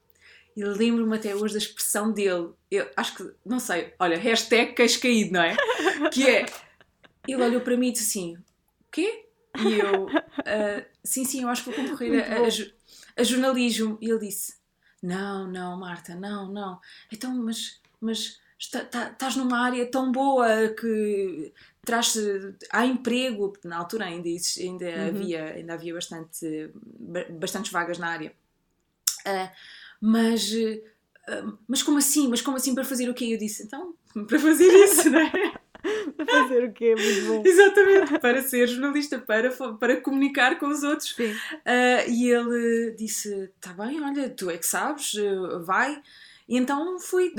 E 0.55 0.63
lembro-me 0.63 1.15
até 1.15 1.36
hoje 1.36 1.55
da 1.55 1.58
expressão 1.58 2.12
dele. 2.12 2.50
Eu 2.70 2.88
acho 2.96 3.15
que, 3.17 3.34
não 3.44 3.60
sei, 3.60 3.94
olha, 4.00 4.17
hashtag 4.17 4.74
queixo 4.74 5.01
caído, 5.01 5.34
não 5.34 5.41
é? 5.41 5.55
Que 6.13 6.29
é, 6.29 6.46
ele 7.27 7.44
olhou 7.44 7.62
para 7.62 7.75
mim 7.75 7.89
e 7.89 7.91
disse 7.94 8.05
assim: 8.05 8.36
O 8.36 8.91
quê? 8.91 9.25
E 9.59 9.79
eu, 9.79 10.05
uh, 10.05 10.85
sim, 11.03 11.24
sim, 11.24 11.43
eu 11.43 11.50
acho 11.50 11.63
que 11.63 11.71
vou 11.71 11.85
concorrer 11.85 12.24
a, 12.24 12.38
a, 12.38 13.21
a, 13.21 13.24
jornalismo. 13.24 13.97
E 14.01 14.09
ele 14.09 14.19
disse: 14.19 14.55
Não, 15.01 15.47
não, 15.47 15.77
Marta, 15.79 16.15
não, 16.15 16.51
não. 16.51 16.79
Então, 17.12 17.33
mas, 17.35 17.79
mas 18.00 18.39
estás 18.57 18.88
tá, 18.89 19.29
numa 19.35 19.59
área 19.59 19.85
tão 19.89 20.12
boa 20.12 20.69
que 20.69 21.53
traz 21.83 22.15
há 22.71 22.85
emprego 22.85 23.53
na 23.63 23.77
altura 23.77 24.05
ainda 24.05 24.29
ainda 24.59 24.85
uhum. 24.85 25.07
havia 25.07 25.45
ainda 25.53 25.74
havia 25.74 25.93
bastante 25.93 26.71
bastantes 27.39 27.71
vagas 27.71 27.97
na 27.97 28.07
área 28.07 28.33
uh, 29.27 29.50
mas 30.01 30.51
uh, 30.51 31.57
mas 31.67 31.83
como 31.83 31.97
assim 31.97 32.27
mas 32.27 32.41
como 32.41 32.57
assim 32.57 32.74
para 32.74 32.85
fazer 32.85 33.09
o 33.09 33.13
quê 33.13 33.25
eu 33.25 33.38
disse 33.38 33.63
então 33.63 33.93
para 34.27 34.39
fazer 34.39 34.67
isso 34.67 35.09
não 35.09 35.19
é 35.19 35.64
para 36.17 36.25
fazer 36.25 36.63
o 36.65 36.73
quê 36.73 36.95
muito 36.95 37.27
bom 37.27 37.43
exatamente 37.45 38.19
para 38.19 38.41
ser 38.41 38.67
jornalista 38.67 39.19
para 39.19 39.51
para 39.79 40.01
comunicar 40.01 40.57
com 40.57 40.67
os 40.67 40.83
outros 40.83 41.11
uh, 41.17 42.09
e 42.09 42.29
ele 42.29 42.95
disse 42.97 43.51
tá 43.61 43.73
bem 43.73 44.01
olha 44.01 44.29
tu 44.29 44.49
é 44.49 44.57
que 44.57 44.65
sabes 44.65 45.13
vai 45.65 46.01
e 46.47 46.57
então 46.57 46.99
fui 46.99 47.33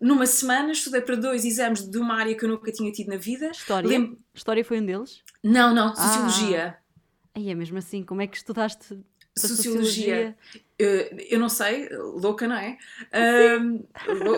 numa 0.00 0.26
semana 0.26 0.72
estudei 0.72 1.00
para 1.00 1.16
dois 1.16 1.44
exames 1.44 1.88
de 1.88 1.98
uma 1.98 2.14
área 2.14 2.34
que 2.34 2.44
eu 2.44 2.48
nunca 2.48 2.70
tinha 2.70 2.90
tido 2.92 3.08
na 3.08 3.16
vida. 3.16 3.50
História? 3.50 3.88
Lem... 3.88 4.18
História 4.32 4.64
foi 4.64 4.80
um 4.80 4.86
deles? 4.86 5.22
Não, 5.42 5.74
não, 5.74 5.94
Sociologia. 5.94 6.78
Ah. 6.78 6.88
Aí 7.34 7.50
é 7.50 7.54
mesmo 7.54 7.78
assim, 7.78 8.02
como 8.02 8.22
é 8.22 8.26
que 8.26 8.36
estudaste 8.36 8.98
Sociologia? 9.38 10.36
sociologia? 10.78 11.18
Eu 11.28 11.40
não 11.40 11.48
sei, 11.48 11.88
louca, 11.90 12.46
não 12.46 12.56
é? 12.56 12.78
Uh, 13.12 13.84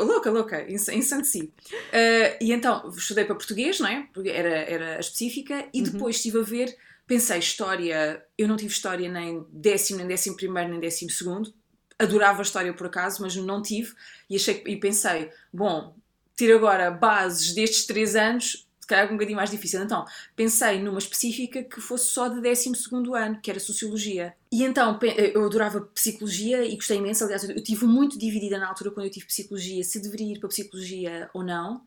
louca, 0.07 0.31
louca, 0.31 0.63
em 0.71 0.79
Santo 0.79 1.29
Uh, 1.37 2.37
e 2.41 2.53
então 2.53 2.89
estudei 2.97 3.25
para 3.25 3.35
português, 3.35 3.79
não 3.79 3.89
é? 3.89 4.09
Porque 4.13 4.31
era, 4.31 4.49
era 4.49 4.97
a 4.97 5.01
específica, 5.01 5.69
e 5.73 5.83
uhum. 5.83 5.91
depois 5.91 6.17
estive 6.17 6.39
a 6.39 6.43
ver, 6.43 6.75
pensei, 7.07 7.39
história, 7.39 8.25
eu 8.39 8.49
não 8.49 8.57
tive 8.57 8.73
história 8.73 9.09
nem 9.09 9.45
décimo, 9.51 9.99
nem 9.99 10.07
décimo 10.07 10.37
primeiro, 10.37 10.71
nem 10.71 10.81
décimo 10.81 11.11
segundo, 11.11 11.53
adorava 11.99 12.39
a 12.39 12.43
história 12.43 12.73
por 12.73 12.87
acaso, 12.87 13.21
mas 13.21 13.37
não 13.37 13.61
tive, 13.61 13.93
e, 14.29 14.37
achei, 14.37 14.63
e 14.67 14.77
pensei, 14.77 15.31
bom, 15.53 15.95
ter 16.35 16.55
agora 16.55 16.91
bases 16.91 17.53
destes 17.53 17.85
três 17.85 18.17
anos, 18.17 18.67
calhar 18.91 19.07
é 19.07 19.09
um 19.09 19.15
bocadinho 19.15 19.37
mais 19.37 19.51
difícil. 19.51 19.83
Então, 19.83 20.05
pensei 20.37 20.81
numa 20.81 20.99
específica 20.99 21.63
que 21.63 21.81
fosse 21.81 22.11
só 22.11 22.29
de 22.29 22.41
12 22.41 22.73
ano, 23.17 23.41
que 23.41 23.51
era 23.51 23.59
Sociologia. 23.59 24.35
E 24.53 24.63
então, 24.63 24.99
eu 25.35 25.45
adorava 25.45 25.81
Psicologia 25.95 26.65
e 26.65 26.77
gostei 26.77 26.99
imenso. 26.99 27.25
Aliás, 27.25 27.49
eu 27.49 27.63
tive 27.63 27.87
muito 27.87 28.19
dividida 28.19 28.59
na 28.59 28.69
altura 28.69 28.91
quando 28.91 29.07
eu 29.07 29.13
tive 29.13 29.27
Psicologia, 29.27 29.83
se 29.83 30.01
deveria 30.01 30.35
ir 30.35 30.39
para 30.39 30.49
Psicologia 30.49 31.31
ou 31.33 31.43
não. 31.43 31.83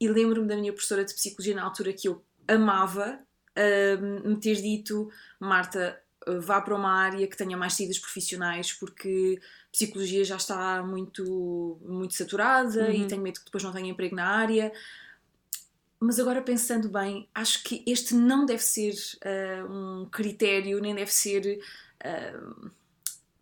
E 0.00 0.08
lembro-me 0.08 0.46
da 0.46 0.56
minha 0.56 0.72
professora 0.72 1.04
de 1.04 1.14
Psicologia 1.14 1.54
na 1.54 1.64
altura 1.64 1.92
que 1.92 2.08
eu 2.08 2.22
amava 2.46 3.18
uh, 3.56 4.28
me 4.28 4.36
ter 4.36 4.56
dito, 4.56 5.10
Marta, 5.40 6.00
vá 6.40 6.60
para 6.60 6.74
uma 6.74 6.92
área 6.92 7.26
que 7.26 7.36
tenha 7.36 7.56
mais 7.56 7.74
saídas 7.74 7.98
profissionais, 7.98 8.72
porque 8.72 9.40
psicologia 9.70 10.24
já 10.24 10.36
está 10.36 10.82
muito, 10.82 11.78
muito 11.82 12.14
saturada 12.14 12.84
uhum. 12.84 12.92
e 12.92 13.06
tenho 13.06 13.22
medo 13.22 13.40
que 13.40 13.46
depois 13.46 13.64
não 13.64 13.72
tenha 13.72 13.90
emprego 13.90 14.14
na 14.14 14.26
área. 14.26 14.72
Mas 16.02 16.18
agora 16.18 16.42
pensando 16.42 16.88
bem, 16.88 17.28
acho 17.32 17.62
que 17.62 17.80
este 17.86 18.12
não 18.12 18.44
deve 18.44 18.64
ser 18.64 18.92
uh, 19.24 19.72
um 19.72 20.06
critério, 20.06 20.80
nem 20.80 20.92
deve 20.92 21.12
ser. 21.12 21.60
Uh, 22.04 22.70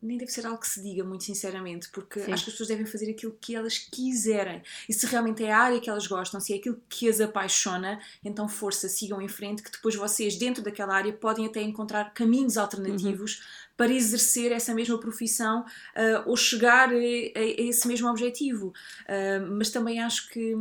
nem 0.03 0.19
deve 0.19 0.31
ser 0.31 0.47
algo 0.47 0.61
que 0.61 0.69
se 0.69 0.83
diga, 0.83 1.03
muito 1.05 1.25
sinceramente, 1.25 1.89
porque 1.91 2.21
Sim. 2.21 2.33
acho 2.33 2.45
que 2.45 2.51
as 2.51 2.55
pessoas 2.55 2.69
devem 2.69 2.87
fazer 2.87 3.11
aquilo 3.11 3.37
que 3.39 3.55
elas 3.55 3.79
quiserem. 3.79 4.63
E 4.89 4.95
se 4.95 5.07
realmente 5.07 5.45
é 5.45 5.53
a 5.53 5.59
área 5.59 5.81
que 5.81 5.91
elas 5.91 6.07
gostam, 6.07 6.41
se 6.41 6.55
é 6.55 6.57
aquilo 6.57 6.81
que 6.89 7.07
as 7.09 7.21
apaixona, 7.21 8.01
então 8.25 8.49
força, 8.49 8.89
sigam 8.89 9.21
em 9.21 9.29
frente, 9.29 9.63
que 9.63 9.71
depois 9.71 9.95
vocês, 9.95 10.37
dentro 10.37 10.63
daquela 10.63 10.95
área, 10.95 11.13
podem 11.13 11.45
até 11.47 11.61
encontrar 11.61 12.15
caminhos 12.15 12.57
alternativos 12.57 13.37
uhum. 13.37 13.75
para 13.77 13.93
exercer 13.93 14.53
essa 14.53 14.75
mesma 14.75 14.99
profissão 14.99 15.63
uh, 15.65 16.27
ou 16.27 16.37
chegar 16.37 16.91
a, 16.91 16.95
a, 16.95 17.43
esse 17.59 17.87
mesmo 17.87 18.09
objetivo. 18.09 18.73
Mas 19.51 19.71
também 19.71 20.01
acho 20.01 20.31
que 20.31 20.57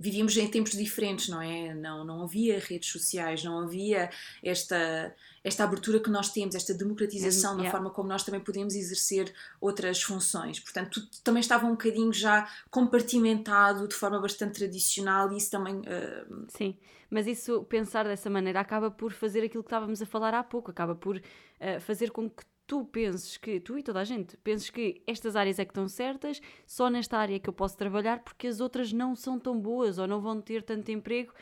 vivíamos 0.00 0.34
em 0.38 0.48
tempos 0.48 0.72
diferentes, 0.72 1.28
não 1.28 1.42
é? 1.42 1.74
Não, 1.74 2.02
não 2.04 2.22
havia 2.22 2.58
redes 2.58 2.88
sociais, 2.90 3.44
não 3.44 3.60
havia 3.60 4.08
esta, 4.42 5.14
esta 5.44 5.62
abertura 5.62 6.00
que 6.00 6.08
nós 6.08 6.30
temos, 6.30 6.54
esta 6.54 6.72
democratização 6.72 7.54
na 7.56 7.70
forma 7.70 7.90
como 7.90 8.08
nós 8.08 8.24
também 8.24 8.40
podemos 8.40 8.74
exercer 8.74 9.30
outras 9.60 10.02
funções. 10.02 10.58
Portanto, 10.58 11.00
tudo 11.00 11.08
também 11.22 11.40
estava 11.40 11.66
um 11.66 11.72
bocadinho 11.72 12.12
já 12.14 12.48
compartimentado 12.70 13.86
de 13.86 13.94
forma 13.94 14.18
bastante 14.18 14.54
tradicional 14.54 15.30
e 15.32 15.36
isso 15.36 15.50
também. 15.50 15.76
Uh... 15.80 16.46
Sim, 16.48 16.78
mas 17.10 17.26
isso, 17.26 17.62
pensar 17.64 18.04
dessa 18.04 18.30
maneira, 18.30 18.60
acaba 18.60 18.90
por 18.90 19.12
fazer 19.12 19.44
aquilo 19.44 19.62
que 19.62 19.68
estávamos 19.68 20.00
a 20.00 20.06
falar 20.06 20.32
há 20.32 20.42
pouco, 20.42 20.70
acaba 20.70 20.94
por 20.94 21.16
uh, 21.16 21.80
fazer 21.80 22.10
com 22.10 22.30
que 22.30 22.42
tu 22.70 22.84
penses 22.84 23.36
que, 23.36 23.58
tu 23.58 23.76
e 23.76 23.82
toda 23.82 23.98
a 23.98 24.04
gente, 24.04 24.36
penses 24.36 24.70
que 24.70 25.02
estas 25.04 25.34
áreas 25.34 25.58
é 25.58 25.64
que 25.64 25.72
estão 25.72 25.88
certas, 25.88 26.40
só 26.64 26.88
nesta 26.88 27.18
área 27.18 27.34
é 27.34 27.38
que 27.40 27.48
eu 27.48 27.52
posso 27.52 27.76
trabalhar 27.76 28.20
porque 28.20 28.46
as 28.46 28.60
outras 28.60 28.92
não 28.92 29.16
são 29.16 29.40
tão 29.40 29.58
boas 29.60 29.98
ou 29.98 30.06
não 30.06 30.20
vão 30.20 30.40
ter 30.40 30.62
tanto 30.62 30.88
emprego, 30.92 31.32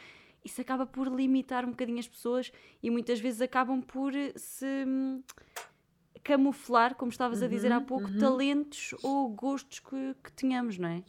isso 0.42 0.58
acaba 0.58 0.86
por 0.86 1.06
limitar 1.08 1.66
um 1.66 1.72
bocadinho 1.72 1.98
as 1.98 2.08
pessoas 2.08 2.50
e 2.82 2.88
muitas 2.88 3.20
vezes 3.20 3.42
acabam 3.42 3.82
por 3.82 4.10
se 4.36 4.64
hum, 4.86 5.22
camuflar, 6.24 6.94
como 6.94 7.10
estavas 7.10 7.40
uhum, 7.40 7.44
a 7.44 7.48
dizer 7.50 7.72
há 7.72 7.80
pouco, 7.82 8.08
uhum. 8.08 8.18
talentos 8.18 8.94
ou 9.02 9.28
gostos 9.28 9.80
que, 9.80 10.16
que 10.24 10.32
tenhamos, 10.32 10.78
não 10.78 10.88
é? 10.88 11.02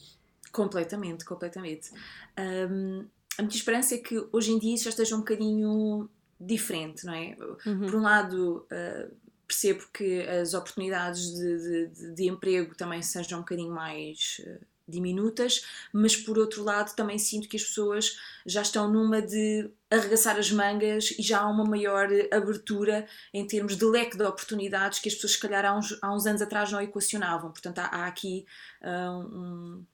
Completamente, 0.52 1.24
completamente. 1.24 1.92
Um, 2.38 3.08
a 3.38 3.42
minha 3.42 3.56
esperança 3.56 3.96
é 3.96 4.00
que 4.00 4.22
hoje 4.34 4.52
em 4.52 4.60
dia 4.60 4.76
isso 4.76 4.84
já 4.84 4.90
esteja 4.90 5.16
um 5.16 5.20
bocadinho 5.20 6.10
diferente, 6.38 7.06
não 7.06 7.14
é? 7.14 7.38
Uhum. 7.66 7.86
Por 7.86 7.96
um 7.96 8.02
lado, 8.02 8.68
uh, 8.70 9.29
percebo 9.50 9.88
que 9.92 10.22
as 10.22 10.54
oportunidades 10.54 11.34
de, 11.34 11.88
de, 11.88 12.14
de, 12.14 12.28
emprego 12.28 12.76
também 12.76 13.02
sejam 13.02 13.40
um 13.40 13.42
bocadinho 13.42 13.74
mais 13.74 14.40
uh, 14.46 14.64
diminutas, 14.88 15.66
mas 15.92 16.16
por 16.16 16.38
outro 16.38 16.64
lado 16.64 16.96
também 16.96 17.18
sinto 17.18 17.50
que 17.50 17.58
as 17.58 17.64
pessoas 17.64 18.16
já 18.46 18.62
estão 18.62 18.88
numa 18.88 19.24
de 19.24 19.68
arregaçar 19.90 20.38
as 20.38 20.52
mangas 20.52 21.16
e 21.18 21.24
já 21.24 21.42
há 21.42 21.48
uma 21.48 21.66
maior 21.66 22.08
abertura 22.32 23.08
em 23.34 23.46
termos 23.48 23.76
de 23.76 23.86
leque 23.86 24.16
de 24.16 24.24
oportunidades 24.24 25.00
que 25.00 25.10
as 25.10 25.16
pessoas 25.16 25.34
se 25.34 25.40
calhar 25.40 25.66
há 25.66 25.76
uns, 25.76 25.98
há 26.00 26.14
uns 26.14 26.28
anos 26.28 26.44
atrás 26.44 26.72
não 26.72 26.80
equacionavam. 26.80 27.52
Portanto, 27.52 27.80
há, 27.80 27.86
há 27.86 28.06
aqui 28.06 28.46
uh, 28.84 29.28
um, 29.36 29.86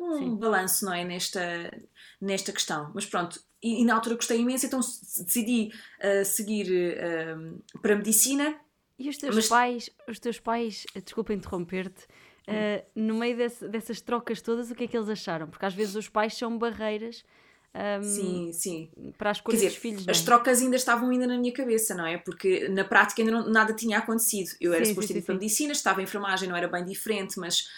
um 0.00 0.18
sim. 0.18 0.36
balanço 0.36 0.86
não 0.86 0.94
é, 0.94 1.04
nesta, 1.04 1.40
nesta 2.18 2.52
questão. 2.52 2.90
Mas 2.94 3.04
pronto, 3.04 3.38
e, 3.64 3.80
e 3.80 3.84
na 3.84 3.94
altura 3.94 4.16
gostei 4.16 4.38
imenso, 4.38 4.66
então 4.66 4.78
decidi 4.78 5.72
uh, 5.98 6.22
seguir 6.22 6.68
uh, 6.70 7.80
para 7.80 7.94
a 7.94 7.96
medicina. 7.96 8.54
E 8.98 9.08
os 9.08 9.16
teus 9.16 9.34
mas... 9.34 9.48
pais, 9.48 9.90
os 10.06 10.18
teus 10.18 10.38
pais, 10.38 10.86
desculpa 11.02 11.32
interromper-te, 11.32 12.04
uh, 12.46 12.84
no 12.94 13.14
meio 13.14 13.38
desse, 13.38 13.66
dessas 13.66 14.02
trocas 14.02 14.42
todas, 14.42 14.70
o 14.70 14.74
que 14.74 14.84
é 14.84 14.86
que 14.86 14.94
eles 14.94 15.08
acharam? 15.08 15.48
Porque 15.48 15.64
às 15.64 15.72
vezes 15.72 15.94
os 15.94 16.10
pais 16.10 16.36
são 16.36 16.58
barreiras. 16.58 17.24
Um, 17.74 18.02
sim, 18.04 18.52
sim. 18.52 18.90
Para 19.18 19.30
as 19.30 19.40
coisas 19.40 19.64
dos 19.64 19.76
filhos. 19.76 20.06
As 20.06 20.20
é? 20.20 20.24
trocas 20.24 20.60
ainda 20.60 20.76
estavam 20.76 21.08
ainda 21.08 21.26
na 21.26 21.36
minha 21.36 21.52
cabeça, 21.52 21.92
não 21.92 22.06
é? 22.06 22.18
Porque 22.18 22.68
na 22.68 22.84
prática 22.84 23.20
ainda 23.20 23.32
não, 23.32 23.50
nada 23.50 23.72
tinha 23.72 23.98
acontecido. 23.98 24.50
Eu 24.60 24.72
era 24.74 24.84
suposto 24.84 25.10
ir 25.12 25.22
para 25.22 25.34
a 25.34 25.38
medicina, 25.38 25.72
estava 25.72 26.00
em 26.00 26.04
enfermagem, 26.04 26.48
não 26.48 26.54
era 26.54 26.68
bem 26.68 26.84
diferente, 26.84 27.40
mas 27.40 27.68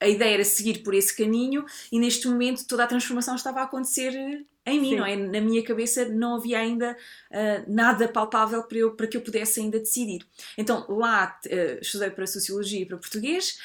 a 0.00 0.08
ideia 0.08 0.34
era 0.34 0.44
seguir 0.44 0.82
por 0.82 0.92
esse 0.92 1.16
caminho 1.16 1.64
e 1.92 2.00
neste 2.00 2.26
momento 2.26 2.66
toda 2.66 2.82
a 2.82 2.86
transformação 2.86 3.36
estava 3.36 3.60
a 3.60 3.64
acontecer 3.64 4.44
em 4.66 4.80
mim, 4.80 4.90
Sim. 4.90 4.96
não 4.96 5.06
é? 5.06 5.16
Na 5.16 5.40
minha 5.40 5.62
cabeça 5.62 6.06
não 6.06 6.36
havia 6.36 6.58
ainda 6.58 6.96
uh, 7.30 7.72
nada 7.72 8.08
palpável 8.08 8.62
para, 8.62 8.78
eu, 8.78 8.94
para 8.94 9.06
que 9.06 9.16
eu 9.16 9.20
pudesse 9.20 9.60
ainda 9.60 9.78
decidir. 9.78 10.26
Então 10.56 10.86
lá 10.88 11.38
uh, 11.46 11.80
estudei 11.80 12.10
para 12.10 12.26
Sociologia 12.26 12.80
e 12.80 12.86
para 12.86 12.96
Português, 12.96 13.58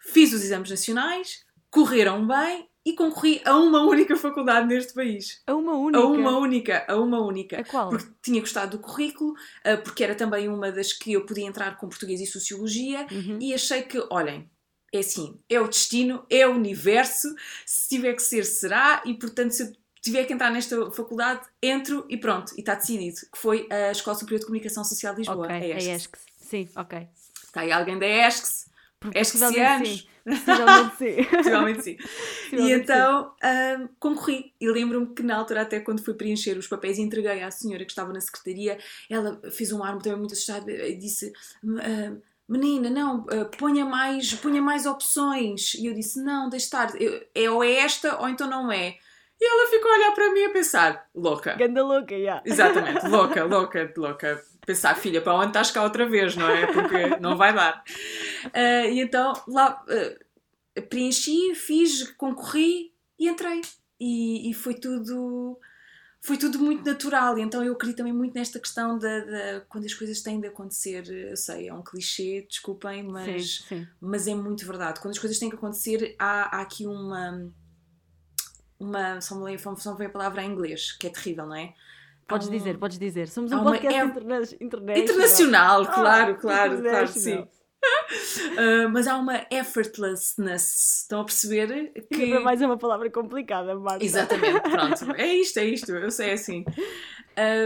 fiz 0.00 0.32
os 0.32 0.42
exames 0.42 0.70
nacionais, 0.70 1.44
correram 1.70 2.26
bem 2.26 2.68
e 2.84 2.94
concorri 2.94 3.40
a 3.44 3.56
uma 3.56 3.82
única 3.82 4.16
faculdade 4.16 4.66
neste 4.66 4.92
país. 4.92 5.40
A 5.46 5.54
uma 5.54 5.74
única? 5.74 5.98
A 5.98 6.06
uma 6.06 6.38
única, 6.38 6.84
a 6.88 6.96
uma 6.96 7.20
única. 7.20 7.60
A 7.60 7.64
qual? 7.64 7.90
Porque 7.90 8.10
tinha 8.20 8.40
gostado 8.40 8.76
do 8.76 8.82
currículo, 8.82 9.32
uh, 9.32 9.80
porque 9.84 10.02
era 10.02 10.14
também 10.14 10.48
uma 10.48 10.72
das 10.72 10.92
que 10.92 11.12
eu 11.12 11.24
podia 11.24 11.46
entrar 11.46 11.76
com 11.76 11.88
Português 11.88 12.20
e 12.20 12.26
Sociologia 12.26 13.06
uhum. 13.10 13.38
e 13.40 13.54
achei 13.54 13.82
que, 13.82 14.04
olhem, 14.10 14.50
é 14.92 14.98
assim, 14.98 15.40
é 15.48 15.60
o 15.60 15.68
destino, 15.68 16.26
é 16.28 16.46
o 16.46 16.52
universo, 16.52 17.34
se 17.64 17.88
tiver 17.88 18.14
que 18.14 18.22
ser, 18.22 18.44
será, 18.44 19.02
e 19.06 19.14
portanto, 19.14 19.52
se 19.52 19.62
eu 19.62 19.72
tiver 20.02 20.24
que 20.24 20.32
entrar 20.32 20.50
nesta 20.50 20.90
faculdade, 20.90 21.42
entro 21.62 22.04
e 22.08 22.16
pronto, 22.16 22.52
e 22.56 22.60
está 22.60 22.74
decidido, 22.74 23.20
que 23.32 23.38
foi 23.38 23.68
a 23.70 23.92
Escola 23.92 24.16
Superior 24.16 24.40
de 24.40 24.46
Comunicação 24.46 24.84
Social 24.84 25.14
de 25.14 25.20
Lisboa, 25.20 25.46
okay, 25.46 25.72
a 25.72 25.76
ESCS. 25.76 26.10
Sim, 26.36 26.68
ok. 26.76 27.08
Está 27.44 27.60
aí 27.60 27.72
alguém 27.72 27.98
da 27.98 28.06
ESCS? 28.06 28.70
ESCSianos? 29.14 30.08
Possivelmente 30.24 30.96
sim. 30.96 31.24
Possivelmente 31.24 31.82
sim. 31.82 31.96
e 32.52 32.72
então 32.72 33.34
um, 33.42 33.88
concorri. 33.98 34.52
E 34.60 34.68
lembro-me 34.70 35.14
que 35.14 35.22
na 35.22 35.36
altura, 35.36 35.62
até 35.62 35.80
quando 35.80 36.04
fui 36.04 36.14
preencher 36.14 36.56
os 36.56 36.68
papéis 36.68 36.98
e 36.98 37.02
entreguei 37.02 37.42
à 37.42 37.50
senhora 37.50 37.84
que 37.84 37.90
estava 37.90 38.12
na 38.12 38.20
secretaria, 38.20 38.78
ela 39.10 39.40
fez 39.50 39.72
um 39.72 39.82
ar 39.82 39.98
também 39.98 40.18
muito 40.18 40.34
assustado 40.34 40.70
e 40.70 40.94
disse: 40.96 41.32
Menina, 42.48 42.88
não, 42.88 43.22
uh, 43.22 43.46
ponha, 43.58 43.84
mais, 43.84 44.32
ponha 44.34 44.62
mais 44.62 44.86
opções. 44.86 45.74
E 45.74 45.86
eu 45.86 45.94
disse: 45.94 46.22
Não, 46.22 46.48
deixe 46.48 46.66
estar, 46.66 46.94
eu, 47.00 47.24
é 47.34 47.50
ou 47.50 47.64
é 47.64 47.72
esta 47.78 48.20
ou 48.20 48.28
então 48.28 48.48
não 48.48 48.70
é. 48.70 48.98
E 49.42 49.44
ela 49.44 49.68
ficou 49.68 49.90
a 49.90 49.94
olhar 49.96 50.12
para 50.12 50.32
mim 50.32 50.44
a 50.44 50.50
pensar, 50.50 51.10
louca. 51.12 51.56
Ganda 51.56 51.82
louca, 51.82 52.14
já. 52.14 52.16
Yeah. 52.16 52.42
Exatamente, 52.46 53.04
louca, 53.10 53.42
louca, 53.44 53.92
louca. 53.96 54.44
Pensar, 54.64 54.94
filha, 54.94 55.20
para 55.20 55.34
onde 55.34 55.48
estás 55.48 55.72
cá 55.72 55.82
outra 55.82 56.08
vez, 56.08 56.36
não 56.36 56.48
é? 56.48 56.72
Porque 56.72 57.16
não 57.20 57.36
vai 57.36 57.52
dar. 57.52 57.82
Uh, 58.46 58.88
e 58.88 59.00
então 59.00 59.32
lá 59.48 59.82
uh, 59.82 60.82
preenchi, 60.82 61.56
fiz, 61.56 62.08
concorri 62.12 62.92
e 63.18 63.28
entrei. 63.28 63.62
E, 63.98 64.48
e, 64.48 64.54
foi 64.54 64.74
tudo. 64.74 65.58
Foi 66.20 66.36
tudo 66.36 66.60
muito 66.60 66.84
natural, 66.84 67.36
então 67.36 67.64
eu 67.64 67.72
acredito 67.72 67.96
também 67.96 68.12
muito 68.12 68.34
nesta 68.34 68.60
questão 68.60 68.96
da, 68.96 69.20
da, 69.24 69.60
quando 69.68 69.86
as 69.86 69.94
coisas 69.94 70.22
têm 70.22 70.40
de 70.40 70.46
acontecer. 70.46 71.04
Eu 71.08 71.36
sei, 71.36 71.66
é 71.66 71.74
um 71.74 71.82
clichê, 71.82 72.46
desculpem, 72.48 73.02
mas, 73.02 73.56
sim, 73.56 73.78
sim. 73.78 73.88
mas 74.00 74.28
é 74.28 74.34
muito 74.36 74.64
verdade. 74.64 75.00
Quando 75.00 75.14
as 75.14 75.18
coisas 75.18 75.36
têm 75.36 75.50
que 75.50 75.56
acontecer, 75.56 76.14
há, 76.16 76.58
há 76.58 76.62
aqui 76.62 76.86
uma, 76.86 77.52
uma. 78.82 79.20
Só 79.20 79.34
me 79.34 79.44
lembro, 79.44 79.76
só 79.76 79.92
a 79.92 80.08
palavra 80.08 80.42
em 80.42 80.50
inglês, 80.50 80.92
que 80.92 81.06
é 81.06 81.10
terrível, 81.10 81.46
não 81.46 81.56
é? 81.56 81.74
Podes 82.26 82.48
um, 82.48 82.50
dizer, 82.50 82.78
podes 82.78 82.98
dizer. 82.98 83.28
Somos 83.28 83.52
um 83.52 83.62
podcast 83.62 84.00
é, 84.00 84.04
interna 84.04 84.40
internacional. 84.60 84.96
Internacional, 84.96 85.86
claro, 85.86 86.32
ah, 86.32 86.40
claro, 86.40 86.82
claro, 86.82 87.08
sim. 87.08 87.38
uh, 87.38 88.88
mas 88.92 89.06
há 89.06 89.16
uma 89.16 89.46
effortlessness, 89.50 91.02
estão 91.02 91.20
a 91.20 91.24
perceber? 91.24 91.92
Que... 92.10 92.30
Para 92.30 92.40
mais 92.40 92.62
é 92.62 92.66
uma 92.66 92.78
palavra 92.78 93.10
complicada, 93.10 93.74
Marta. 93.74 94.04
Exatamente, 94.04 94.60
pronto. 94.70 95.12
É 95.16 95.34
isto, 95.34 95.58
é 95.58 95.64
isto, 95.64 95.92
eu 95.92 96.10
sei 96.10 96.32
assim. 96.32 96.64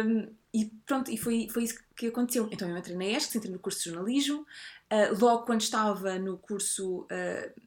Um, 0.05 0.35
e 0.53 0.65
pronto, 0.87 1.11
e 1.11 1.19
foi, 1.19 1.49
foi 1.51 1.65
isso 1.65 1.79
que 1.95 2.07
aconteceu. 2.07 2.49
Então 2.51 2.69
eu 2.69 2.77
entrei 2.77 2.97
na 2.97 3.05
ESC, 3.05 3.37
entrei 3.37 3.53
no 3.53 3.59
curso 3.59 3.85
de 3.85 3.91
jornalismo. 3.91 4.47
Uh, 4.93 5.19
logo 5.21 5.45
quando 5.45 5.61
estava 5.61 6.19
no 6.19 6.39
curso 6.39 7.03
uh, 7.03 7.61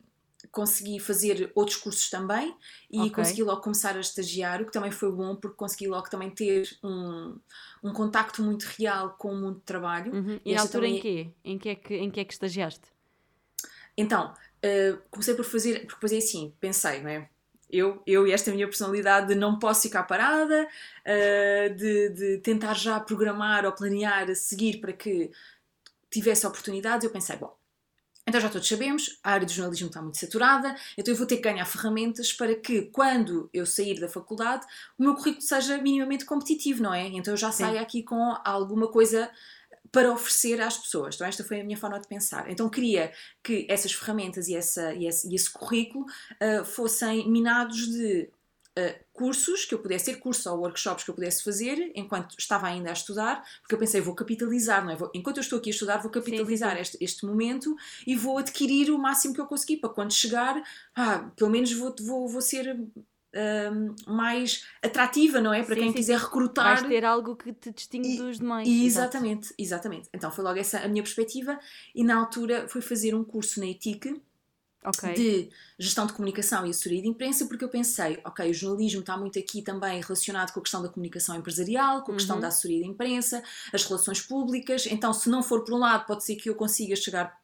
consegui 0.51 0.99
fazer 0.99 1.51
outros 1.55 1.77
cursos 1.77 2.09
também 2.09 2.55
e 2.89 2.99
Ok. 2.99 3.11
consegui 3.13 3.43
logo 3.43 3.61
começar 3.61 3.95
a 3.95 3.99
estagiar, 3.99 4.61
o 4.61 4.65
que 4.65 4.71
também 4.71 4.91
foi 4.91 5.11
bom 5.11 5.35
porque 5.35 5.55
consegui 5.57 5.87
logo 5.87 6.09
também 6.09 6.29
ter 6.31 6.77
um, 6.83 7.37
um 7.83 7.93
contacto 7.93 8.41
muito 8.41 8.63
real 8.63 9.15
com 9.17 9.31
o 9.33 9.35
mundo 9.37 9.57
de 9.59 9.65
trabalho. 9.65 10.13
Uhum. 10.13 10.39
E 10.45 10.53
na 10.53 10.61
altura 10.61 10.87
em 10.87 10.97
também- 10.97 11.01
quê? 11.01 11.31
Em 11.43 11.57
que 11.57 11.69
é 11.69 11.75
que, 11.75 11.95
em 11.95 12.09
que, 12.11 12.19
é 12.19 12.25
que 12.25 12.33
estagiaste? 12.33 12.87
Então, 13.97 14.33
eh, 14.61 14.97
comecei 15.11 15.35
por 15.35 15.45
fazer, 15.45 15.79
porque 15.81 15.95
depois 15.95 16.11
é 16.11 16.17
assim, 16.17 16.53
pensei, 16.59 17.01
não 17.01 17.09
é? 17.09 17.29
Eu, 17.71 18.01
eu 18.07 18.27
e 18.27 18.31
esta 18.31 18.51
minha 18.51 18.65
personalidade 18.67 19.27
de 19.27 19.35
não 19.35 19.59
posso 19.59 19.83
ficar 19.83 20.03
parada, 20.03 20.67
eh, 21.05 21.69
de, 21.69 22.09
de 22.09 22.37
tentar 22.39 22.73
já 22.73 22.99
programar 22.99 23.65
ou 23.65 23.71
planear 23.73 24.29
a 24.29 24.35
seguir 24.35 24.79
para 24.79 24.91
que 24.93 25.29
tivesse 26.09 26.47
oportunidades, 26.47 27.03
eu 27.05 27.11
pensei, 27.11 27.35
bom, 27.37 27.55
então 28.29 28.39
já 28.39 28.49
todos 28.49 28.67
sabemos, 28.67 29.19
a 29.23 29.33
área 29.33 29.45
do 29.45 29.51
jornalismo 29.51 29.87
está 29.87 30.01
muito 30.01 30.17
saturada, 30.17 30.75
então 30.97 31.13
eu 31.13 31.17
vou 31.17 31.27
ter 31.27 31.37
que 31.37 31.43
ganhar 31.43 31.65
ferramentas 31.65 32.31
para 32.31 32.55
que, 32.55 32.83
quando 32.83 33.49
eu 33.53 33.65
sair 33.65 33.99
da 33.99 34.07
faculdade, 34.07 34.65
o 34.97 35.03
meu 35.03 35.15
currículo 35.15 35.41
seja 35.41 35.77
minimamente 35.77 36.25
competitivo, 36.25 36.81
não 36.81 36.93
é? 36.93 37.07
Então 37.07 37.33
eu 37.33 37.37
já 37.37 37.51
Sim. 37.51 37.65
saio 37.65 37.81
aqui 37.81 38.03
com 38.03 38.35
alguma 38.43 38.87
coisa 38.87 39.29
para 39.91 40.11
oferecer 40.11 40.61
às 40.61 40.77
pessoas. 40.77 41.15
Então 41.15 41.27
esta 41.27 41.43
foi 41.43 41.61
a 41.61 41.63
minha 41.63 41.77
forma 41.77 41.99
de 41.99 42.07
pensar. 42.07 42.49
Então 42.49 42.69
queria 42.69 43.11
que 43.43 43.65
essas 43.69 43.91
ferramentas 43.91 44.47
e, 44.47 44.55
essa, 44.55 44.93
e, 44.93 45.07
esse, 45.07 45.29
e 45.29 45.35
esse 45.35 45.49
currículo 45.49 46.05
ah, 46.39 46.63
fossem 46.63 47.29
minados 47.29 47.87
de 47.87 48.29
ah, 48.79 48.95
cursos 49.13 49.65
que 49.65 49.73
eu 49.75 49.79
pudesse 49.79 50.05
ter, 50.05 50.17
cursos 50.19 50.45
ou 50.45 50.59
workshops 50.59 51.03
que 51.03 51.09
eu 51.11 51.15
pudesse 51.15 51.43
fazer 51.43 51.91
enquanto 51.95 52.35
estava 52.39 52.67
ainda 52.67 52.89
a 52.89 52.93
estudar, 52.93 53.43
porque 53.61 53.75
eu 53.75 53.79
pensei, 53.79 53.99
vou 54.01 54.15
capitalizar, 54.15 54.83
não 54.83 54.91
é? 54.91 54.95
Vou- 54.95 55.11
enquanto 55.13 55.37
eu 55.37 55.41
estou 55.41 55.59
aqui 55.59 55.69
a 55.69 55.73
estudar, 55.73 55.97
vou 55.97 56.11
capitalizar 56.11 56.73
sim. 56.75 56.81
Este, 56.81 56.97
este 57.01 57.25
momento 57.25 57.75
e 58.07 58.15
vou 58.15 58.37
adquirir 58.37 58.89
o 58.91 58.97
máximo 58.97 59.33
que 59.33 59.41
eu 59.41 59.45
conseguir 59.47 59.77
para 59.77 59.89
quando 59.89 60.13
chegar, 60.13 60.61
ah, 60.95 61.29
pelo 61.35 61.49
menos 61.49 61.71
vou, 61.73 61.93
vou, 62.01 62.27
vou 62.27 62.41
ser 62.41 62.79
ah, 63.35 63.71
mais 64.11 64.63
atrativa, 64.81 65.39
não 65.39 65.53
é? 65.53 65.63
Para 65.63 65.75
Sim, 65.75 65.81
quem 65.81 65.91
sim, 65.91 65.97
quiser 65.97 66.17
recrutar. 66.17 66.77
Vais 66.77 66.87
ter 66.87 67.05
algo 67.05 67.35
que 67.35 67.53
te 67.53 67.71
distingue 67.71 68.15
E- 68.15 68.17
dos 68.17 68.39
demais. 68.39 68.67
E 68.67 68.85
exatamente, 68.85 69.53
exatamente. 69.57 70.09
Então 70.13 70.31
foi 70.31 70.43
logo 70.43 70.57
essa 70.57 70.79
a 70.79 70.87
minha 70.87 71.03
perspectiva 71.03 71.59
e 71.93 72.03
na 72.03 72.15
altura 72.15 72.67
fui 72.67 72.81
fazer 72.81 73.13
um 73.13 73.23
curso 73.23 73.59
na 73.59 73.67
ETIC 73.67 74.19
Ok. 74.83 75.13
de 75.13 75.49
gestão 75.77 76.07
de 76.07 76.13
comunicação 76.13 76.65
e 76.65 76.69
assessoria 76.69 77.01
de 77.01 77.07
imprensa 77.07 77.45
porque 77.47 77.65
eu 77.65 77.69
pensei, 77.69 78.19
ok, 78.23 78.49
o 78.49 78.53
jornalismo 78.53 79.01
está 79.01 79.17
muito 79.17 79.37
aqui 79.37 79.61
também 79.61 80.01
relacionado 80.01 80.53
com 80.53 80.59
a 80.59 80.63
questão 80.63 80.81
da 80.81 80.87
comunicação 80.87 81.35
empresarial, 81.35 82.03
com 82.03 82.13
a 82.13 82.15
questão 82.15 82.37
Uhum. 82.37 82.41
da 82.41 82.47
assessoria 82.47 82.79
de 82.81 82.87
imprensa, 82.87 83.43
as 83.73 83.83
relações 83.83 84.21
públicas, 84.21 84.85
então 84.85 85.13
se 85.13 85.29
não 85.29 85.43
for 85.43 85.63
por 85.65 85.73
um 85.73 85.79
lado 85.79 86.05
pode 86.05 86.23
ser 86.23 86.35
que 86.37 86.49
eu 86.49 86.55
consiga 86.55 86.95
chegar 86.95 87.37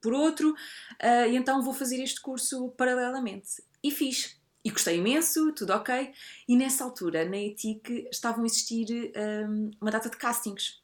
por 0.00 0.12
outro 0.12 0.54
ah, 1.00 1.26
e 1.26 1.34
então 1.36 1.60
vou 1.62 1.74
fazer 1.74 2.00
este 2.02 2.20
curso 2.20 2.68
paralelamente. 2.76 3.62
E 3.82 3.90
fiz. 3.90 4.36
E 4.64 4.70
gostei 4.70 4.98
imenso, 4.98 5.52
tudo 5.52 5.72
ok. 5.72 6.12
E 6.48 6.56
nessa 6.56 6.82
altura, 6.84 7.24
na 7.24 7.36
ETIC, 7.38 8.08
estavam 8.10 8.42
a 8.42 8.46
existir 8.46 9.12
hum, 9.48 9.70
uma 9.80 9.90
data 9.90 10.08
de 10.10 10.16
castings. 10.16 10.80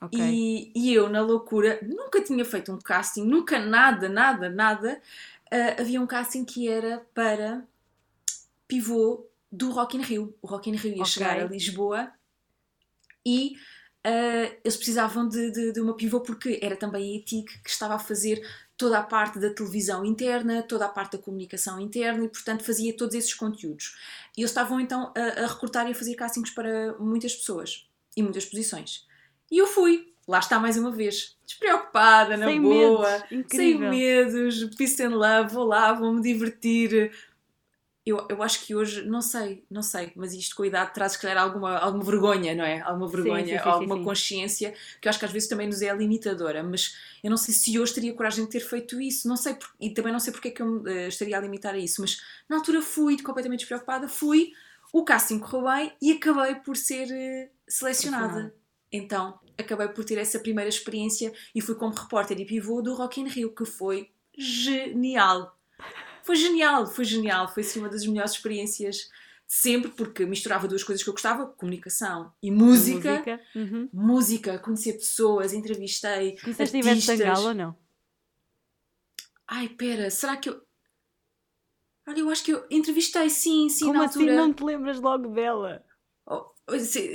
Ok. 0.00 0.18
E, 0.18 0.72
e 0.74 0.92
eu, 0.94 1.08
na 1.08 1.20
loucura, 1.20 1.78
nunca 1.82 2.22
tinha 2.22 2.44
feito 2.44 2.72
um 2.72 2.78
casting, 2.78 3.24
nunca 3.24 3.58
nada, 3.58 4.08
nada, 4.08 4.48
nada. 4.48 5.00
Ah, 5.50 5.80
havia 5.80 6.00
um 6.00 6.06
casting 6.06 6.44
que 6.44 6.68
era 6.68 7.04
para 7.14 7.66
pivô 8.66 9.26
do 9.50 9.70
Rock 9.70 9.96
in 9.96 10.02
Rio. 10.02 10.34
O 10.42 10.46
Rock 10.46 10.70
in 10.70 10.76
Rio 10.76 10.92
ia 10.96 11.00
Ok. 11.02 11.12
chegar 11.12 11.38
a 11.40 11.44
Lisboa 11.44 12.12
e 13.24 13.54
ah, 14.04 14.50
eles 14.64 14.76
precisavam 14.76 15.28
de, 15.28 15.50
de- 15.50 15.72
de 15.72 15.80
uma 15.80 15.96
pivô 15.96 16.20
porque 16.20 16.58
era 16.62 16.76
também 16.76 17.02
a 17.14 17.16
ETIC 17.18 17.62
que 17.62 17.70
estava 17.70 17.94
a 17.94 17.98
fazer 17.98 18.40
toda 18.76 18.98
a 18.98 19.02
parte 19.02 19.40
da 19.40 19.52
televisão 19.52 20.04
interna, 20.04 20.62
toda 20.62 20.86
a 20.86 20.88
parte 20.88 21.16
da 21.16 21.22
comunicação 21.22 21.80
interna 21.80 22.24
e, 22.24 22.28
portanto, 22.28 22.62
fazia 22.64 22.96
todos 22.96 23.14
esses 23.16 23.34
conteúdos. 23.34 23.96
E 24.36 24.40
eles 24.40 24.50
estavam 24.50 24.78
então 24.80 25.12
a, 25.16 25.44
a 25.44 25.46
recrutar 25.48 25.88
e 25.88 25.90
a 25.90 25.94
fazer 25.94 26.14
castings 26.14 26.50
para 26.50 26.96
muitas 26.98 27.34
pessoas 27.34 27.88
e 28.16 28.22
muitas 28.22 28.44
posições. 28.46 29.04
E 29.50 29.58
eu 29.58 29.66
fui, 29.66 30.12
lá 30.26 30.38
está 30.38 30.58
mais 30.58 30.76
uma 30.76 30.90
vez, 30.90 31.36
despreocupada, 31.46 32.36
na 32.36 32.46
Sem 32.46 32.60
boa, 32.60 33.24
medos. 33.30 33.48
sem 33.48 33.78
medos, 33.78 34.64
peace 34.76 35.02
and 35.02 35.16
love, 35.16 35.52
vou 35.54 35.64
lá, 35.64 35.92
vou-me 35.92 36.20
divertir. 36.22 37.12
Eu, 38.04 38.26
eu 38.30 38.42
acho 38.42 38.64
que 38.64 38.74
hoje, 38.74 39.04
não 39.06 39.20
sei, 39.20 39.64
não 39.70 39.82
sei, 39.82 40.12
mas 40.16 40.32
isto 40.32 40.56
com 40.56 40.62
a 40.62 40.66
idade 40.66 40.94
traz 40.94 41.12
se 41.12 41.18
calhar 41.20 41.36
alguma, 41.36 41.76
alguma 41.76 42.02
vergonha, 42.02 42.54
não 42.54 42.64
é? 42.64 42.80
Alguma 42.80 43.06
vergonha, 43.06 43.44
sim, 43.44 43.52
sim, 43.58 43.62
sim, 43.62 43.68
alguma 43.68 44.02
consciência 44.02 44.74
que 44.98 45.06
eu 45.06 45.10
acho 45.10 45.18
que 45.18 45.26
às 45.26 45.30
vezes 45.32 45.46
também 45.46 45.66
nos 45.66 45.82
é 45.82 45.94
limitadora, 45.94 46.62
mas 46.62 46.96
eu 47.22 47.28
não 47.28 47.36
sei 47.36 47.52
se 47.52 47.78
hoje 47.78 47.92
teria 47.92 48.14
coragem 48.14 48.46
de 48.46 48.50
ter 48.50 48.60
feito 48.60 48.98
isso, 48.98 49.28
não 49.28 49.36
sei, 49.36 49.52
por- 49.54 49.70
e 49.78 49.90
também 49.90 50.10
não 50.10 50.20
sei 50.20 50.32
porque 50.32 50.48
é 50.48 50.50
que 50.52 50.62
eu 50.62 50.86
eh, 50.86 51.08
estaria 51.08 51.36
a 51.36 51.40
limitar 51.40 51.74
a 51.74 51.78
isso, 51.78 52.00
mas 52.00 52.22
na 52.48 52.56
altura 52.56 52.80
fui 52.80 53.20
completamente 53.22 53.60
despreocupada, 53.60 54.08
fui, 54.08 54.52
o 54.90 55.04
casting 55.04 55.38
correu 55.38 55.64
bem 55.70 55.92
e 56.00 56.12
acabei 56.12 56.54
por 56.54 56.78
ser 56.78 57.10
eh, 57.12 57.50
selecionada. 57.68 58.54
Então, 58.90 59.38
acabei 59.58 59.88
por 59.88 60.04
ter 60.04 60.18
essa 60.18 60.38
primeira 60.38 60.68
experiência 60.68 61.32
e 61.54 61.60
fui 61.60 61.74
como 61.74 61.94
repórter 61.94 62.40
e 62.40 62.44
pivô 62.46 62.80
do 62.80 62.94
Rock 62.94 63.20
in 63.20 63.28
Rio, 63.28 63.54
que 63.54 63.64
foi 63.64 64.10
genial. 64.36 65.58
Foi 66.22 66.36
genial, 66.36 66.86
foi 66.86 67.04
genial, 67.04 67.48
foi 67.48 67.62
assim 67.62 67.80
uma 67.80 67.88
das 67.88 68.06
melhores 68.06 68.32
experiências 68.32 68.96
de 68.96 69.54
sempre, 69.54 69.90
porque 69.90 70.26
misturava 70.26 70.68
duas 70.68 70.84
coisas 70.84 71.02
que 71.02 71.08
eu 71.08 71.14
gostava, 71.14 71.46
comunicação 71.46 72.32
e 72.42 72.50
música. 72.50 73.12
Música. 73.12 73.40
Uhum. 73.54 73.88
Música, 73.92 74.58
conhecer 74.58 74.92
pessoas, 74.94 75.54
entrevistei 75.54 76.38
Conheceste 76.38 76.76
Ivete. 76.76 77.00
Sangalo 77.00 77.48
ou 77.48 77.54
não? 77.54 77.76
Ai, 79.46 79.68
pera, 79.70 80.10
será 80.10 80.36
que 80.36 80.50
eu... 80.50 80.62
Olha, 82.06 82.20
eu 82.20 82.30
acho 82.30 82.44
que 82.44 82.52
eu 82.52 82.66
entrevistei, 82.70 83.28
sim, 83.30 83.68
sim, 83.68 83.86
Como 83.86 83.98
na 83.98 84.04
assim 84.04 84.20
altura. 84.20 84.36
não 84.36 84.52
te 84.52 84.62
lembras 84.64 85.00
logo 85.00 85.28
dela? 85.28 85.84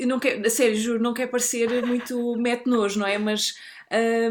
Não 0.07 0.19
quero, 0.19 0.45
a 0.45 0.49
sério, 0.49 0.75
juro, 0.75 1.01
não 1.01 1.13
quero 1.13 1.31
parecer 1.31 1.83
muito 1.83 2.35
mete 2.37 2.65
nojo, 2.67 2.99
não 2.99 3.07
é? 3.07 3.17
Mas 3.17 3.55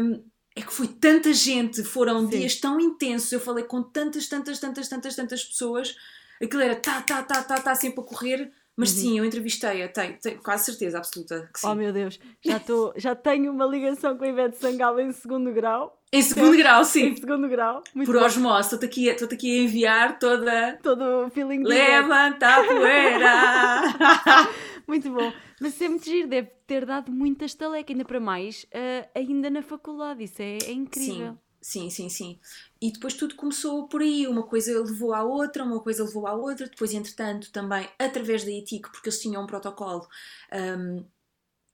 hum, 0.01 0.23
é 0.55 0.61
que 0.61 0.73
foi 0.73 0.87
tanta 0.87 1.31
gente, 1.33 1.83
foram 1.83 2.21
Sim. 2.29 2.39
dias 2.39 2.55
tão 2.59 2.79
intensos, 2.79 3.31
eu 3.31 3.39
falei 3.39 3.63
com 3.63 3.81
tantas, 3.81 4.27
tantas, 4.27 4.59
tantas, 4.59 4.87
tantas, 4.89 5.15
tantas 5.15 5.43
pessoas, 5.43 5.95
aquilo 6.41 6.61
era 6.61 6.75
tá, 6.75 7.01
tá, 7.01 7.23
tá, 7.23 7.41
tá, 7.43 7.59
tá, 7.59 7.75
sempre 7.75 8.01
a 8.01 8.03
correr, 8.03 8.51
mas 8.75 8.91
Uhum. 8.91 8.97
sim, 8.97 9.19
eu 9.19 9.25
entrevistei-a, 9.25 9.87
tenho, 9.87 10.17
tenho 10.19 10.41
quase 10.41 10.65
certeza 10.65 10.97
absoluta 10.97 11.49
que 11.53 11.59
sim. 11.59 11.67
Oh 11.67 11.75
meu 11.75 11.93
Deus, 11.93 12.19
já, 12.43 12.59
tô, 12.59 12.93
já 12.97 13.15
tenho 13.15 13.51
uma 13.51 13.65
ligação 13.65 14.17
com 14.17 14.23
a 14.25 14.27
Ivete 14.27 14.57
Sangalo 14.57 14.99
em 14.99 15.11
segundo 15.11 15.51
grau. 15.53 15.99
em 16.11 16.21
segundo 16.21 16.55
grau, 16.57 16.81
Em 16.83 16.85
sim, 16.85 17.15
segundo 17.15 17.47
grau. 17.47 17.83
Muito 17.95 18.11
por 18.11 18.19
bom. 18.19 18.25
osmose, 18.25 18.61
estou-te 18.67 18.85
aqui, 18.85 19.09
a- 19.09 19.13
estou-te 19.13 19.33
aqui 19.35 19.59
a 19.59 19.63
enviar 19.63 20.19
toda. 20.19 20.79
Todo 20.83 21.25
o 21.25 21.29
feeling. 21.29 21.63
Levanta 21.63 22.47
a 22.47 22.63
poeira! 22.63 23.81
Muito 24.87 25.09
bom. 25.09 25.31
Mas 25.59 25.73
isso 25.73 25.83
é 25.83 25.89
muito 25.89 26.05
giro, 26.05 26.27
deve 26.27 26.49
ter 26.67 26.85
dado 26.85 27.11
muita 27.11 27.45
estaleca, 27.45 27.91
ainda 27.91 28.05
para 28.05 28.19
mais, 28.19 28.65
ah, 28.73 29.07
ainda 29.15 29.49
na 29.49 29.61
faculdade. 29.61 30.23
Isso 30.23 30.41
é, 30.41 30.57
é 30.65 30.71
incrível. 30.71 31.37
Sim, 31.61 31.89
sim, 31.89 31.89
sim, 31.89 32.09
sim. 32.09 32.39
E 32.81 32.91
depois 32.91 33.13
tudo 33.13 33.35
começou 33.35 33.87
por 33.87 34.01
aí, 34.01 34.27
uma 34.27 34.43
coisa 34.43 34.79
levou 34.81 35.13
à 35.13 35.23
outra, 35.23 35.63
uma 35.63 35.79
coisa 35.79 36.03
levou 36.03 36.27
à 36.27 36.33
outra, 36.33 36.67
depois, 36.67 36.93
entretanto, 36.93 37.51
também 37.51 37.87
através 37.97 38.43
da 38.43 38.51
ETIC, 38.51 38.91
porque 38.91 39.09
eles 39.09 39.21
tinham 39.21 39.43
um 39.43 39.47
protocolo 39.47 40.07
hum, 40.51 41.05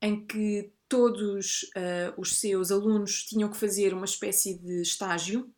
em 0.02 0.26
que 0.26 0.72
todos 0.88 1.70
ah, 1.76 2.14
os 2.18 2.36
seus 2.40 2.72
alunos 2.72 3.24
tinham 3.24 3.50
que 3.50 3.58
fazer 3.58 3.94
uma 3.94 4.06
espécie 4.06 4.58
de 4.58 4.82
estágio 4.82 5.52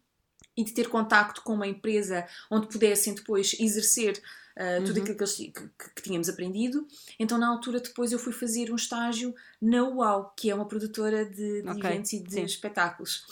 e 0.55 0.63
de 0.63 0.73
ter 0.73 0.89
contacto 0.89 1.41
com 1.41 1.53
uma 1.53 1.67
empresa 1.67 2.27
onde 2.49 2.67
pudessem 2.67 3.15
depois 3.15 3.55
exercer 3.59 4.21
ah, 4.57 4.77
tudo 4.85 4.97
Uhum. 4.97 5.01
aquilo 5.03 5.17
que, 5.17 5.23
eles- 5.23 5.35
que- 5.35 5.51
que- 5.51 6.01
tínhamos 6.01 6.29
aprendido. 6.29 6.87
Então, 7.19 7.37
na 7.37 7.47
altura, 7.47 7.79
depois 7.79 8.11
eu 8.11 8.19
fui 8.19 8.33
fazer 8.33 8.71
um 8.71 8.75
estágio 8.75 9.33
na 9.61 9.83
UAU, 9.87 10.33
que 10.35 10.49
é 10.49 10.55
uma 10.55 10.67
produtora 10.67 11.25
de, 11.25 11.61
de 11.61 11.69
Ok, 11.69 11.79
eventos 11.89 12.13
e 12.13 12.19
de 12.19 12.33
sim. 12.33 12.43
espetáculos. 12.43 13.25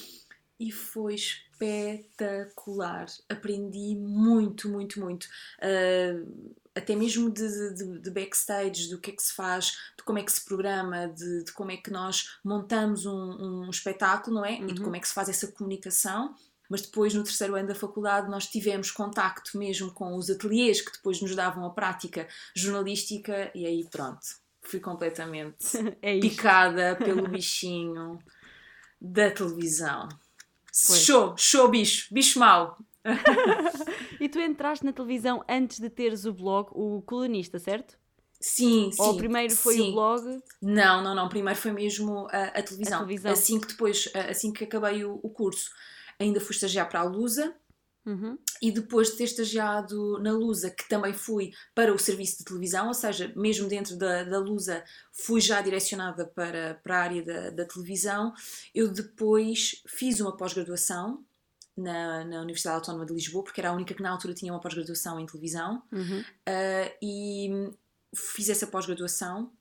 E 0.59 0.71
foi 0.71 1.15
espetacular. 1.15 3.05
Aprendi 3.29 3.95
muito, 3.95 4.69
muito, 4.69 4.99
muito. 4.99 5.27
Ah, 5.61 6.21
até 6.75 6.95
mesmo 6.95 7.29
de, 7.29 7.73
de- 7.73 7.99
de 7.99 8.11
backstage, 8.11 8.89
do 8.89 8.99
que 8.99 9.11
é 9.11 9.13
que 9.15 9.23
se 9.23 9.33
faz, 9.33 9.65
de 9.97 10.03
como 10.03 10.19
é 10.19 10.23
que 10.23 10.31
se 10.31 10.45
programa, 10.45 11.07
de, 11.07 11.43
de 11.43 11.51
como 11.51 11.71
é 11.71 11.77
que 11.77 11.91
nós 11.91 12.37
montamos 12.43 13.05
um, 13.05 13.65
um 13.65 13.69
espetáculo, 13.69 14.37
não 14.37 14.45
é? 14.45 14.53
E 14.61 14.65
de 14.67 14.79
Uhum. 14.79 14.85
como 14.85 14.95
é 14.95 14.99
que 14.99 15.07
se 15.07 15.13
faz 15.13 15.27
essa 15.27 15.47
comunicação. 15.51 16.35
Mas 16.69 16.83
depois, 16.83 17.15
no 17.15 17.23
terceiro 17.23 17.55
ano 17.55 17.67
da 17.67 17.75
faculdade, 17.75 18.29
nós 18.29 18.45
tivemos 18.45 18.91
contacto 18.91 19.57
mesmo 19.57 19.91
com 19.91 20.15
os 20.15 20.29
ateliês 20.29 20.81
que 20.81 20.91
depois 20.91 21.19
nos 21.19 21.35
davam 21.35 21.65
a 21.65 21.71
prática 21.71 22.27
jornalística, 22.55 23.51
e 23.55 23.65
aí 23.65 23.87
pronto, 23.89 24.21
fui 24.61 24.79
completamente 24.79 25.57
É 26.01 26.19
picada 26.19 26.95
pelo 26.95 27.27
bichinho 27.27 28.19
da 29.01 29.31
televisão. 29.31 30.07
Pois. 30.87 31.01
Show, 31.01 31.35
show 31.35 31.67
bicho, 31.67 32.13
bicho 32.13 32.39
mau. 32.39 32.77
E 34.19 34.27
tu 34.27 34.37
entraste 34.37 34.85
na 34.85 34.91
televisão 34.91 35.43
antes 35.47 35.79
de 35.79 35.89
teres 35.89 36.25
o 36.25 36.33
blog, 36.33 36.67
o 36.71 37.01
colunista, 37.03 37.57
certo? 37.57 37.97
Sim, 38.39 38.91
sim. 38.91 39.01
Ou 39.01 39.15
primeiro 39.15 39.55
foi 39.55 39.75
sim. 39.75 39.89
o 39.89 39.93
blog? 39.93 40.43
Não, 40.61 41.01
não, 41.01 41.15
não. 41.15 41.29
Primeiro 41.29 41.57
foi 41.57 41.71
mesmo 41.71 42.27
a, 42.31 42.43
a 42.47 42.63
televisão. 42.63 42.97
A 42.97 43.03
televisão. 43.03 43.31
Assim 43.31 43.59
que 43.59 43.67
depois, 43.67 44.11
assim 44.29 44.51
que 44.51 44.65
acabei 44.65 45.05
o, 45.05 45.19
o 45.23 45.29
curso, 45.29 45.71
ainda 46.19 46.41
fui 46.41 46.53
estagiar 46.53 46.89
para 46.89 46.99
a 46.99 47.03
Lusa 47.03 47.55
Uhum. 48.05 48.37
E 48.61 48.71
depois 48.71 49.11
de 49.11 49.17
ter 49.17 49.25
estagiado 49.25 50.19
na 50.19 50.31
Lusa, 50.31 50.71
que 50.71 50.87
também 50.89 51.13
fui 51.13 51.51
para 51.75 51.93
o 51.93 51.99
serviço 51.99 52.39
de 52.39 52.45
televisão, 52.45 52.87
ou 52.87 52.93
seja, 52.93 53.31
mesmo 53.35 53.67
dentro 53.67 53.95
da, 53.95 54.23
da 54.23 54.39
Lusa, 54.39 54.83
fui 55.11 55.39
já 55.39 55.61
direcionada 55.61 56.25
para, 56.25 56.79
para 56.83 56.97
a 56.97 57.01
área 57.01 57.23
da, 57.23 57.49
da 57.51 57.65
televisão, 57.65 58.33
eu 58.73 58.91
depois 58.91 59.83
fiz 59.85 60.19
uma 60.19 60.35
pós-graduação 60.35 61.23
na, 61.77 62.25
na, 62.25 62.41
Universidade 62.41 62.77
Autónoma 62.77 63.05
de 63.05 63.13
Lisboa, 63.13 63.43
porque 63.43 63.61
era 63.61 63.69
a 63.69 63.73
única 63.73 63.93
que 63.93 64.01
na 64.01 64.09
altura 64.09 64.33
tinha 64.33 64.51
uma 64.51 64.59
pós-graduação 64.59 65.19
em 65.19 65.25
televisão, 65.25 65.83
uhum. 65.91 66.19
uh, 66.19 66.95
e 67.01 67.71
fiz 68.15 68.49
essa 68.49 68.65
pós-graduação, 68.65 69.51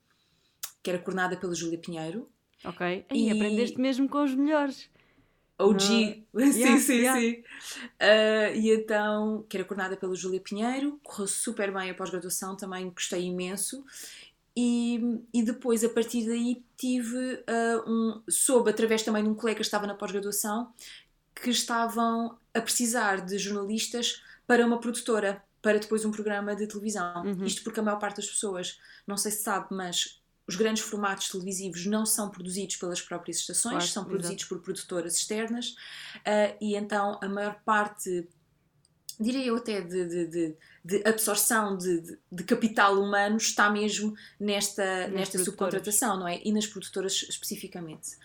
que 0.81 0.89
era 0.89 0.99
coordenada 0.99 1.37
pela 1.37 1.53
Júlia 1.53 1.77
Pinheiro. 1.77 2.27
Ok, 2.65 3.05
e, 3.13 3.27
e 3.27 3.31
aprendeste 3.31 3.79
mesmo 3.79 4.09
com 4.09 4.23
os 4.23 4.33
melhores. 4.33 4.89
OG, 5.59 5.81
sim, 5.83 6.25
yeah, 6.33 6.79
sim, 6.79 6.93
yeah. 6.93 7.19
sim. 7.19 7.43
Uh, 8.01 8.55
e 8.55 8.71
então, 8.71 9.45
que 9.49 9.57
era 9.57 9.65
coordenada 9.65 9.97
pela 9.97 10.15
Júlia 10.15 10.39
Pinheiro, 10.39 10.99
correu 11.03 11.27
super 11.27 11.73
bem 11.73 11.89
a 11.89 11.93
pós-graduação, 11.93 12.55
também 12.55 12.89
gostei 12.89 13.25
imenso. 13.25 13.83
E, 14.55 15.21
e 15.33 15.43
depois, 15.43 15.83
a 15.83 15.89
partir 15.89 16.25
daí, 16.25 16.63
tive 16.75 17.15
uh, 17.15 17.89
um. 17.89 18.21
soube 18.29 18.69
através 18.69 19.03
também 19.03 19.23
de 19.23 19.29
um 19.29 19.35
colega 19.35 19.57
que 19.57 19.65
estava 19.65 19.85
na 19.85 19.93
pós-graduação 19.93 20.73
que 21.41 21.49
estavam 21.49 22.37
a 22.53 22.61
precisar 22.61 23.21
de 23.21 23.37
jornalistas 23.37 24.21
para 24.45 24.65
uma 24.65 24.79
produtora, 24.79 25.41
para 25.61 25.79
depois 25.79 26.03
um 26.03 26.11
programa 26.11 26.55
de 26.55 26.67
televisão. 26.67 27.23
Uhum. 27.23 27.45
Isto 27.45 27.63
porque 27.63 27.79
a 27.79 27.83
maior 27.83 27.99
parte 27.99 28.17
das 28.17 28.27
pessoas, 28.27 28.79
não 29.07 29.17
sei 29.17 29.31
se 29.31 29.43
sabe, 29.43 29.67
mas 29.71 30.18
os 30.49 30.55
grandes 30.55 30.81
formatos 30.81 31.29
televisivos 31.29 31.85
não 31.85 32.07
são 32.07 32.27
produzidos 32.27 32.75
pelas 32.77 32.99
próprias 32.99 33.37
estações, 33.37 33.73
claro, 33.73 33.87
são 33.87 34.03
produzidos 34.03 34.41
exato. 34.41 34.55
por 34.55 34.63
produtoras 34.63 35.15
externas 35.15 35.75
uh, 36.17 36.57
e 36.59 36.75
então 36.75 37.19
a 37.21 37.29
maior 37.29 37.61
parte, 37.63 38.27
diria 39.19 39.45
eu 39.45 39.57
até, 39.57 39.79
de, 39.79 40.07
de, 40.07 40.25
de, 40.25 40.55
de 40.83 41.07
absorção 41.07 41.77
de, 41.77 42.17
de, 42.31 42.43
capital 42.45 42.99
humano 42.99 43.37
está 43.37 43.69
mesmo 43.69 44.15
nesta, 44.39 45.07
nesta 45.09 45.37
subcontratação, 45.37 46.17
não 46.17 46.27
é? 46.27 46.41
E 46.43 46.51
nas 46.51 46.65
produtoras 46.65 47.27
especificamente. 47.29 48.17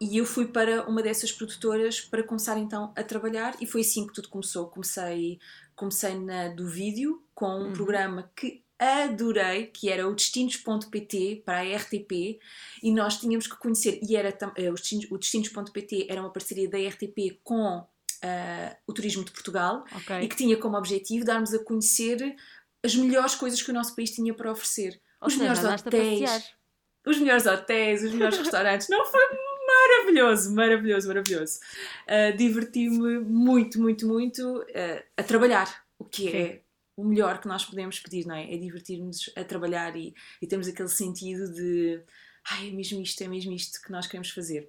E 0.00 0.16
eu 0.16 0.24
fui 0.24 0.46
para 0.46 0.88
uma 0.88 1.02
dessas 1.02 1.32
produtoras 1.32 2.00
para 2.00 2.22
começar 2.22 2.56
então 2.58 2.92
a 2.94 3.02
trabalhar 3.02 3.56
e 3.60 3.66
foi 3.66 3.80
assim 3.80 4.06
que 4.06 4.12
tudo 4.12 4.28
começou. 4.28 4.68
Comecei, 4.68 5.40
comecei 5.74 6.16
na 6.16 6.48
do 6.48 6.68
vídeo 6.68 7.24
com 7.34 7.46
um 7.46 7.64
uhum. 7.64 7.72
programa 7.72 8.30
que 8.36 8.63
adorei, 8.78 9.66
que 9.66 9.88
era 9.88 10.08
o 10.08 10.14
destinos.pt 10.14 11.42
para 11.44 11.60
a 11.60 11.76
RTP, 11.76 12.38
e 12.82 12.92
nós 12.92 13.18
tínhamos 13.18 13.46
que 13.46 13.56
conhecer, 13.56 14.00
e 14.02 14.16
era 14.16 14.30
uh, 14.30 15.14
o 15.14 15.18
destinos.pt 15.18 16.06
era 16.08 16.20
uma 16.20 16.30
parceria 16.30 16.68
da 16.68 16.78
RTP 16.78 17.40
com 17.42 17.78
uh, 17.78 18.76
o 18.86 18.92
Turismo 18.92 19.24
de 19.24 19.30
Portugal, 19.30 19.84
okay. 19.96 20.22
e 20.22 20.28
que 20.28 20.36
tinha 20.36 20.56
como 20.56 20.76
objetivo 20.76 21.24
darmos 21.24 21.54
a 21.54 21.62
conhecer 21.62 22.34
as 22.84 22.94
melhores 22.94 23.34
coisas 23.34 23.62
que 23.62 23.70
o 23.70 23.74
nosso 23.74 23.94
país 23.94 24.10
tinha 24.10 24.34
para 24.34 24.50
oferecer. 24.50 25.00
Ou 25.20 25.28
os 25.28 25.34
seja, 25.34 25.44
melhores 25.44 25.82
hotéis, 25.82 26.54
os 27.06 27.18
melhores 27.18 27.46
hotéis, 27.46 28.02
os 28.02 28.12
melhores 28.12 28.38
restaurantes. 28.38 28.88
Não 28.88 29.06
foi 29.06 29.22
maravilhoso, 29.66 30.54
maravilhoso, 30.54 31.08
maravilhoso. 31.08 31.60
Uh, 32.06 32.36
Diverti-me 32.36 33.20
muito, 33.20 33.80
muito, 33.80 34.06
muito 34.06 34.60
uh, 34.60 35.02
a 35.16 35.22
trabalhar, 35.22 35.84
o 35.98 36.04
que 36.04 36.28
é 36.28 36.63
o 36.96 37.04
melhor 37.04 37.40
que 37.40 37.48
nós 37.48 37.64
podemos 37.64 37.98
pedir, 37.98 38.26
não 38.26 38.34
é? 38.34 38.52
É 38.52 38.56
divertir-nos 38.56 39.30
a 39.36 39.44
trabalhar 39.44 39.96
e, 39.96 40.14
e 40.40 40.46
termos 40.46 40.68
aquele 40.68 40.88
sentido 40.88 41.52
de 41.52 42.02
ai, 42.50 42.68
é 42.68 42.70
mesmo 42.70 43.00
isto, 43.00 43.22
é 43.22 43.28
mesmo 43.28 43.52
isto 43.52 43.80
que 43.80 43.90
nós 43.90 44.06
queremos 44.06 44.30
fazer. 44.30 44.68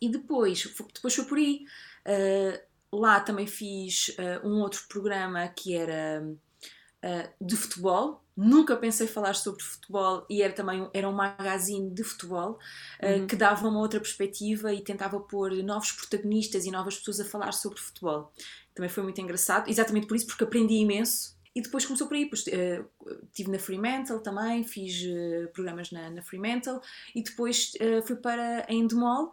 E 0.00 0.08
depois, 0.08 0.64
depois 0.94 1.14
foi 1.14 1.24
por 1.24 1.38
aí. 1.38 1.64
Uh, 2.06 2.96
lá 3.00 3.20
também 3.20 3.46
fiz 3.46 4.08
uh, 4.10 4.46
um 4.46 4.60
outro 4.60 4.84
programa 4.88 5.48
que 5.48 5.74
era 5.74 6.22
uh, 6.22 7.44
de 7.44 7.56
futebol. 7.56 8.22
Nunca 8.36 8.76
pensei 8.76 9.06
falar 9.06 9.34
sobre 9.34 9.62
futebol 9.62 10.26
e 10.28 10.42
era 10.42 10.52
também 10.52 10.82
um, 10.82 10.90
era 10.92 11.08
um 11.08 11.12
magazine 11.12 11.88
de 11.88 12.02
futebol 12.02 12.58
uhum. 13.00 13.28
que 13.28 13.36
dava 13.36 13.68
uma 13.68 13.78
outra 13.78 14.00
perspectiva 14.00 14.74
e 14.74 14.82
tentava 14.82 15.20
pôr 15.20 15.52
novos 15.62 15.92
protagonistas 15.92 16.64
e 16.64 16.70
novas 16.72 16.98
pessoas 16.98 17.20
a 17.20 17.24
falar 17.24 17.52
sobre 17.52 17.78
futebol. 17.78 18.32
Também 18.74 18.90
foi 18.90 19.02
muito 19.02 19.20
engraçado, 19.20 19.70
exatamente 19.70 20.06
por 20.06 20.16
isso, 20.16 20.26
porque 20.26 20.44
aprendi 20.44 20.74
imenso. 20.74 21.34
E 21.54 21.62
depois 21.62 21.86
começou 21.86 22.08
por 22.08 22.16
aí, 22.16 22.26
pois, 22.28 22.44
uh, 22.46 23.24
estive 23.26 23.50
na 23.50 23.58
Fremantle 23.60 24.20
também, 24.20 24.64
fiz 24.64 25.04
uh, 25.04 25.48
programas 25.52 25.92
na, 25.92 26.10
na 26.10 26.20
Fremantle 26.20 26.80
e 27.14 27.22
depois 27.22 27.72
uh, 27.74 28.04
fui 28.04 28.16
para 28.16 28.66
a 28.68 28.72
Endemol, 28.72 29.32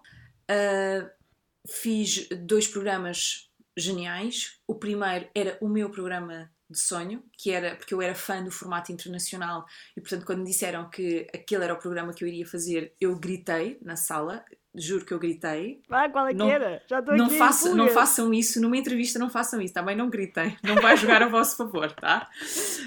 fiz 1.68 2.28
dois 2.44 2.68
programas 2.68 3.50
geniais. 3.76 4.60
O 4.68 4.76
primeiro 4.76 5.28
era 5.34 5.58
o 5.62 5.68
meu 5.68 5.90
programa 5.90 6.52
de 6.70 6.80
sonho, 6.80 7.24
que 7.38 7.52
era 7.52 7.76
porque 7.76 7.94
eu 7.94 8.02
era 8.02 8.14
fã 8.14 8.44
do 8.44 8.52
formato 8.52 8.92
internacional 8.92 9.66
e 9.98 10.02
portanto 10.02 10.26
quando 10.26 10.40
me 10.40 10.46
disseram 10.46 10.90
que 10.90 11.28
aquele 11.34 11.64
era 11.64 11.74
o 11.74 11.80
programa 11.80 12.14
que 12.14 12.24
eu 12.24 12.28
iria 12.28 12.46
fazer, 12.46 12.94
eu 13.00 13.18
gritei 13.18 13.78
na 13.82 13.96
sala, 13.96 14.46
juro 14.76 15.06
que 15.06 15.14
eu 15.14 15.20
gritei. 15.20 15.82
Ah, 15.90 16.10
qual 16.10 16.28
é 16.28 16.34
não, 16.34 16.48
que 16.48 16.52
era? 16.54 16.84
Já 16.88 17.00
estou 17.00 17.16
não 17.16 17.26
aqui. 17.26 17.38
Não 17.74 17.90
façam 17.90 18.34
isso, 18.34 18.62
numa 18.62 18.78
entrevista 18.78 19.20
não 19.20 19.30
façam 19.30 19.62
isso, 19.62 19.74
também 19.74 19.96
não 19.96 20.10
gritem, 20.10 20.58
não 20.64 20.76
vai 20.76 20.96
jogar 20.98 21.22
a 21.24 21.28
vosso 21.28 21.58
favor, 21.58 21.92
tá? 21.92 22.30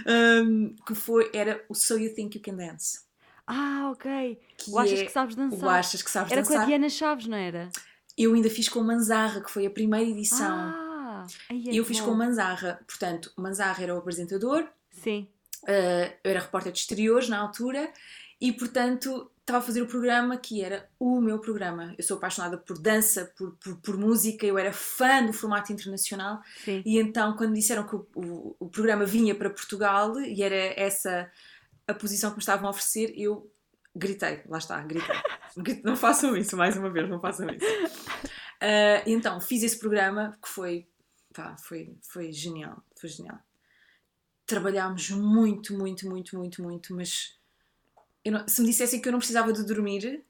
Um, 0.07 0.75
que 0.87 0.94
foi, 0.94 1.31
era 1.33 1.64
o 1.68 1.75
So 1.75 1.99
You 1.99 2.14
Think 2.14 2.38
You 2.38 2.42
Can 2.42 2.57
Dance. 2.57 3.01
Ah, 3.47 3.90
ok. 3.92 4.38
Que 4.57 4.70
o 4.70 4.79
Achas 4.79 5.01
é, 5.01 5.05
que 5.05 5.12
Sabes 5.12 5.35
Dançar. 5.35 5.59
O 5.59 5.68
Achas 5.68 6.03
que 6.03 6.11
Sabes 6.11 6.33
era 6.33 6.40
Dançar. 6.40 6.55
Era 6.55 6.64
com 6.64 6.66
a 6.66 6.68
Diana 6.68 6.88
Chaves, 6.88 7.27
não 7.27 7.37
era? 7.37 7.68
Eu 8.16 8.33
ainda 8.35 8.49
fiz 8.49 8.68
com 8.68 8.83
Manzarra, 8.83 9.40
que 9.40 9.51
foi 9.51 9.66
a 9.66 9.70
primeira 9.70 10.09
edição. 10.09 10.57
Ah 10.57 10.85
Ai, 11.51 11.64
é 11.68 11.75
eu 11.75 11.85
fiz 11.85 12.01
bom. 12.01 12.07
com 12.07 12.14
Manzarra, 12.14 12.81
portanto, 12.87 13.33
Manzarra 13.37 13.83
era 13.83 13.94
o 13.94 13.99
apresentador, 13.99 14.66
Sim. 14.90 15.29
Uh, 15.62 16.12
eu 16.23 16.31
era 16.31 16.40
repórter 16.40 16.70
de 16.70 16.79
exteriores 16.79 17.29
na 17.29 17.38
altura 17.38 17.90
e, 18.44 18.52
portanto, 18.52 19.30
estava 19.40 19.59
a 19.61 19.62
fazer 19.62 19.80
o 19.80 19.87
programa 19.87 20.37
que 20.37 20.62
era 20.62 20.87
o 21.00 21.18
meu 21.18 21.38
programa. 21.38 21.94
Eu 21.96 22.04
sou 22.04 22.18
apaixonada 22.18 22.59
por 22.59 22.78
dança, 22.78 23.33
por, 23.38 23.57
por, 23.57 23.76
por 23.80 23.96
música, 23.96 24.44
eu 24.44 24.59
era 24.59 24.70
fã 24.70 25.24
do 25.24 25.33
formato 25.33 25.72
internacional 25.72 26.42
Sim. 26.62 26.83
e 26.85 26.98
então, 26.98 27.35
quando 27.38 27.54
disseram 27.54 27.87
que 27.87 27.96
o, 27.96 28.07
o, 28.14 28.57
o, 28.61 28.68
programa 28.68 29.07
vinha 29.07 29.35
para 29.35 29.48
Portugal 29.48 30.20
e 30.20 30.42
era 30.42 30.78
essa 30.78 31.30
a 31.88 31.94
posição 31.94 32.33
que 32.33 32.37
me 32.37 32.42
estavam 32.42 32.66
a 32.66 32.70
oferecer, 32.70 33.14
eu 33.16 33.50
gritei, 33.96 34.42
lá 34.46 34.59
está, 34.59 34.78
gritei. 34.83 35.16
não 35.83 35.96
façam 35.96 36.37
isso, 36.37 36.54
mais 36.54 36.76
uma 36.76 36.90
vez, 36.90 37.09
não 37.09 37.18
façam 37.18 37.46
isso. 37.48 37.64
Uh, 37.64 39.00
então, 39.07 39.40
fiz 39.40 39.62
esse 39.62 39.78
programa 39.78 40.37
que 40.42 40.50
foi 40.50 40.87
pá, 41.33 41.57
foi, 41.57 41.96
foi 42.02 42.30
genial, 42.30 42.85
foi 43.00 43.09
genial. 43.09 43.38
Trabalhámos 44.44 45.09
muito, 45.09 45.72
muito, 45.72 46.07
muito, 46.07 46.37
muito, 46.37 46.62
muito, 46.62 46.94
mas 46.94 47.42
não, 48.32 48.46
se 48.48 48.60
me 48.60 48.66
dissessem 48.68 49.00
que 49.00 49.08
eu 49.08 49.12
não 49.12 49.18
precisava 49.18 49.52
de 49.52 49.64
dormir, 49.64 50.24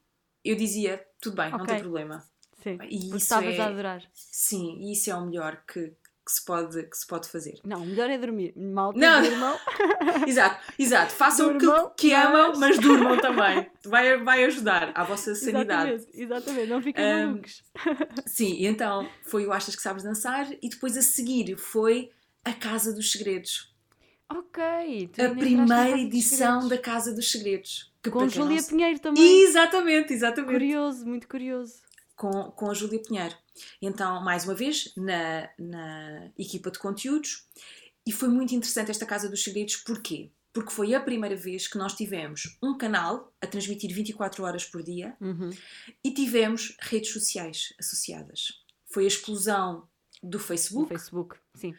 eu 0.44 0.56
dizia, 0.56 1.04
tudo 1.20 1.36
bem, 1.36 1.46
okay. 1.46 1.58
não 1.58 1.66
tem 1.66 1.80
problema. 1.80 2.24
Sim, 2.62 2.78
e 2.88 3.16
estavas 3.16 3.54
é, 3.54 3.60
a 3.60 3.66
adorar. 3.66 4.02
Sim, 4.12 4.78
e 4.80 4.92
isso 4.92 5.10
é 5.10 5.14
o 5.14 5.26
melhor 5.26 5.62
que, 5.66 5.88
que 6.24 6.32
se 6.32 6.42
pode, 6.44 6.82
que 6.84 6.96
se 6.96 7.06
pode 7.06 7.28
fazer. 7.28 7.60
Não, 7.62 7.82
o 7.82 7.86
melhor 7.86 8.08
é 8.08 8.16
dormir. 8.16 8.54
Mal 8.56 8.92
não. 8.94 9.22
durmam. 9.22 9.58
exato, 10.26 10.72
exato. 10.78 11.12
Façam 11.12 11.54
o 11.54 11.58
que, 11.58 12.08
que 12.08 12.14
mas... 12.14 12.26
amam, 12.26 12.58
mas 12.58 12.78
durmam 12.78 13.20
também. 13.20 13.70
Vai, 13.84 14.16
vai 14.22 14.44
ajudar 14.44 14.92
à 14.94 15.04
vossa 15.04 15.34
sanidade. 15.36 15.90
Exatamente, 15.90 16.22
exatamente. 16.22 16.70
não 16.70 16.82
fiquem 16.82 17.04
um, 17.04 17.26
malucos. 17.26 17.62
sim, 18.26 18.66
então 18.66 19.08
foi 19.24 19.46
o 19.46 19.52
Achas 19.52 19.76
que 19.76 19.82
Sabes 19.82 20.02
Dançar 20.02 20.50
e 20.62 20.68
depois 20.70 20.96
a 20.96 21.02
seguir 21.02 21.56
foi 21.56 22.10
a 22.42 22.52
Casa 22.52 22.94
dos 22.94 23.12
Segredos. 23.12 23.73
Ok. 24.28 25.10
A 25.18 25.34
primeira 25.34 25.98
edição 25.98 26.66
da 26.68 26.78
Casa 26.78 27.14
dos 27.14 27.30
Segredos. 27.30 27.92
Que 28.02 28.10
Com 28.10 28.28
Júlia 28.28 28.60
não... 28.60 28.68
Pinheiro 28.68 28.98
também. 28.98 29.42
Exatamente, 29.42 30.12
exatamente. 30.12 30.52
Curioso, 30.52 31.06
muito 31.06 31.28
curioso. 31.28 31.74
Com, 32.16 32.50
com 32.50 32.70
a 32.70 32.74
Júlia 32.74 33.00
Pinheiro. 33.02 33.34
Então, 33.80 34.22
mais 34.22 34.44
uma 34.44 34.54
vez, 34.54 34.92
na, 34.96 35.48
na 35.58 36.30
equipa 36.38 36.70
de 36.70 36.78
conteúdos, 36.78 37.48
e 38.06 38.12
foi 38.12 38.28
muito 38.28 38.54
interessante 38.54 38.90
esta 38.90 39.06
Casa 39.06 39.28
dos 39.28 39.42
Segredos, 39.42 39.76
porquê? 39.76 40.30
Porque 40.52 40.70
foi 40.70 40.94
a 40.94 41.00
primeira 41.00 41.34
vez 41.34 41.66
que 41.66 41.78
nós 41.78 41.94
tivemos 41.94 42.56
um 42.62 42.76
canal 42.76 43.32
a 43.40 43.46
transmitir 43.46 43.92
24 43.92 44.44
horas 44.44 44.64
por 44.64 44.82
dia 44.82 45.16
uhum. 45.20 45.50
e 46.02 46.12
tivemos 46.12 46.76
redes 46.80 47.12
sociais 47.12 47.74
associadas. 47.78 48.62
Foi 48.86 49.04
a 49.04 49.08
explosão 49.08 49.88
do 50.22 50.38
Facebook. 50.38 50.84
Do 50.84 50.98
Facebook, 50.98 51.36
sim. 51.54 51.74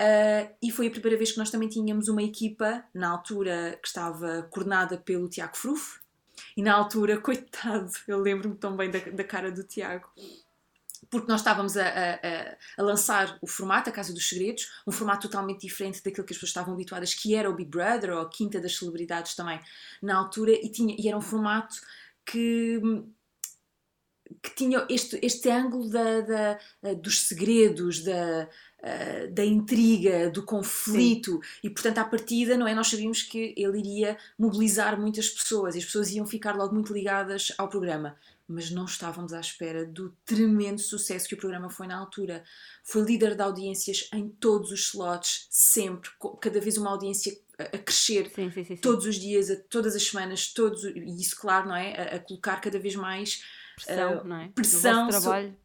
Uh, 0.00 0.54
e 0.62 0.70
foi 0.70 0.86
a 0.86 0.90
primeira 0.90 1.16
vez 1.16 1.32
que 1.32 1.38
nós 1.38 1.50
também 1.50 1.68
tínhamos 1.68 2.08
uma 2.08 2.22
equipa, 2.22 2.84
na 2.94 3.10
altura 3.10 3.78
que 3.82 3.88
estava 3.88 4.42
coordenada 4.50 4.96
pelo 4.96 5.28
Tiago 5.28 5.56
Fruf, 5.56 5.98
e 6.56 6.62
na 6.62 6.74
altura, 6.74 7.18
coitado, 7.20 7.90
eu 8.06 8.18
lembro-me 8.20 8.54
tão 8.54 8.76
bem 8.76 8.90
da, 8.90 9.00
da 9.00 9.24
cara 9.24 9.50
do 9.50 9.64
Tiago, 9.64 10.08
porque 11.10 11.26
nós 11.26 11.40
estávamos 11.40 11.76
a, 11.76 11.88
a, 11.88 12.56
a, 12.76 12.82
lançar 12.82 13.38
o 13.40 13.46
formato, 13.46 13.88
a 13.88 13.92
Casa 13.92 14.12
dos 14.12 14.28
Segredos, 14.28 14.70
um 14.86 14.92
formato 14.92 15.26
totalmente 15.26 15.62
diferente 15.62 16.02
daquilo 16.02 16.26
que 16.26 16.32
as 16.32 16.36
pessoas 16.36 16.50
estavam 16.50 16.74
habituadas, 16.74 17.14
que 17.14 17.34
era 17.34 17.50
o 17.50 17.54
Big 17.54 17.70
Brother 17.70 18.10
ou 18.10 18.20
a 18.20 18.28
Quinta 18.28 18.60
das 18.60 18.76
Celebridades 18.76 19.34
também 19.34 19.58
na 20.02 20.16
altura, 20.16 20.52
e, 20.52 20.70
tinha, 20.70 20.94
e 20.96 21.08
era 21.08 21.16
um 21.16 21.22
formato 21.22 21.76
que 22.24 22.80
que 24.42 24.54
tinha 24.54 24.86
este, 24.90 25.18
este 25.22 25.48
ângulo 25.48 25.88
da, 25.88 26.20
da, 26.20 26.58
dos 26.94 27.22
segredos, 27.22 28.04
da, 28.04 28.48
uh, 28.80 29.32
da 29.32 29.44
intriga, 29.44 30.30
do 30.30 30.42
conflito, 30.42 31.32
Sim. 31.32 31.40
e 31.64 31.70
portanto, 31.70 31.98
à 31.98 32.04
partida, 32.04 32.56
não 32.56 32.66
é? 32.66 32.74
Nós 32.74 32.88
sabíamos 32.88 33.22
que 33.22 33.54
ele 33.56 33.78
iria 33.78 34.16
mobilizar 34.38 34.98
muitas 35.00 35.28
pessoas 35.28 35.74
e 35.74 35.78
as 35.78 35.84
pessoas 35.84 36.10
iam 36.10 36.26
ficar 36.26 36.56
logo 36.56 36.74
muito 36.74 36.92
ligadas 36.92 37.52
ao 37.58 37.68
programa. 37.68 38.16
Mas 38.50 38.70
não 38.70 38.86
estávamos 38.86 39.34
à 39.34 39.40
espera 39.40 39.84
do 39.84 40.10
tremendo 40.24 40.80
sucesso 40.80 41.28
que 41.28 41.34
o 41.34 41.38
programa 41.38 41.68
foi 41.68 41.86
na 41.86 41.98
altura. 41.98 42.42
Foi 42.82 43.02
líder 43.02 43.34
de 43.34 43.42
audiências 43.42 44.08
em 44.10 44.26
todos 44.26 44.72
os 44.72 44.88
slots, 44.88 45.46
sempre, 45.50 46.10
cada 46.40 46.58
vez 46.58 46.78
uma 46.78 46.88
audiência 46.88 47.38
a 47.58 47.78
crescer 47.78 48.30
sim, 48.34 48.50
sim, 48.50 48.64
sim, 48.64 48.76
todos 48.76 49.04
os 49.04 49.16
dias, 49.16 49.48
todas 49.68 49.96
as 49.96 50.04
semanas, 50.04 50.52
todos, 50.52 50.84
e 50.84 51.20
isso, 51.20 51.36
claro, 51.36 51.68
não 51.68 51.76
é? 51.76 51.92
A, 51.92 52.16
a 52.16 52.18
colocar 52.20 52.60
cada 52.60 52.78
vez 52.78 52.94
mais 52.94 53.42
pressão, 53.74 54.18
uh, 54.18 54.24
não 54.24 54.36
é? 54.36 54.48
Pressão. 54.48 55.08
Trabalho. 55.08 55.56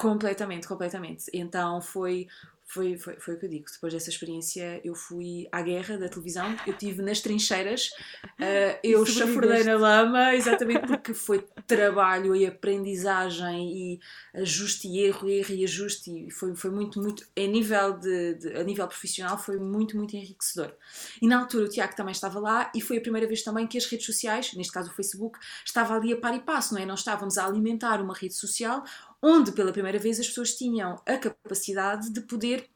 Completamente, 0.00 0.66
completamente. 0.66 1.24
Então 1.32 1.80
foi 1.80 2.26
foi, 2.70 2.96
foi, 2.96 3.16
foi 3.18 3.34
o 3.34 3.38
que 3.38 3.46
eu 3.46 3.50
digo. 3.50 3.64
Depois 3.70 3.92
dessa 3.92 4.10
experiência, 4.10 4.80
eu 4.84 4.94
fui 4.94 5.48
à 5.50 5.60
guerra 5.60 5.98
da 5.98 6.08
televisão, 6.08 6.54
eu 6.64 6.72
estive 6.72 7.02
nas 7.02 7.20
trincheiras, 7.20 7.90
uh, 8.24 8.78
eu 8.84 9.04
chafurdei 9.04 9.64
na 9.64 9.74
lama, 9.74 10.36
exatamente 10.36 10.86
porque 10.86 11.12
foi 11.12 11.44
trabalho 11.66 12.36
e 12.36 12.46
aprendizagem 12.46 13.72
e 13.76 14.00
ajuste 14.34 14.86
e 14.86 15.00
erro, 15.00 15.28
erro 15.28 15.52
e 15.52 15.64
ajuste. 15.64 16.28
E 16.28 16.30
foi, 16.30 16.54
foi 16.54 16.70
muito, 16.70 17.02
muito, 17.02 17.26
a 17.36 17.40
nível, 17.40 17.98
de, 17.98 18.34
de, 18.34 18.56
a 18.56 18.62
nível 18.62 18.86
profissional, 18.86 19.36
foi 19.36 19.58
muito, 19.58 19.96
muito 19.96 20.14
enriquecedor. 20.14 20.72
E 21.20 21.26
na 21.26 21.40
altura 21.40 21.64
o 21.64 21.68
Tiago 21.68 21.96
também 21.96 22.12
estava 22.12 22.38
lá 22.38 22.70
e 22.72 22.80
foi 22.80 22.98
a 22.98 23.00
primeira 23.00 23.26
vez 23.26 23.42
também 23.42 23.66
que 23.66 23.78
as 23.78 23.86
redes 23.86 24.06
sociais, 24.06 24.54
neste 24.54 24.72
caso 24.72 24.90
o 24.92 24.94
Facebook, 24.94 25.40
estava 25.64 25.96
ali 25.96 26.12
a 26.12 26.16
par 26.16 26.36
e 26.36 26.40
passo, 26.40 26.74
não 26.74 26.80
é? 26.80 26.86
Nós 26.86 27.00
estávamos 27.00 27.36
a 27.36 27.44
alimentar 27.44 28.00
uma 28.00 28.14
rede 28.14 28.34
social 28.34 28.84
onde 29.22 29.52
pela 29.52 29.72
primeira 29.72 29.98
vez 29.98 30.18
as 30.18 30.26
pessoas 30.26 30.54
tinham 30.54 31.00
a 31.06 31.16
capacidade 31.16 32.10
de 32.10 32.20
poder 32.22 32.68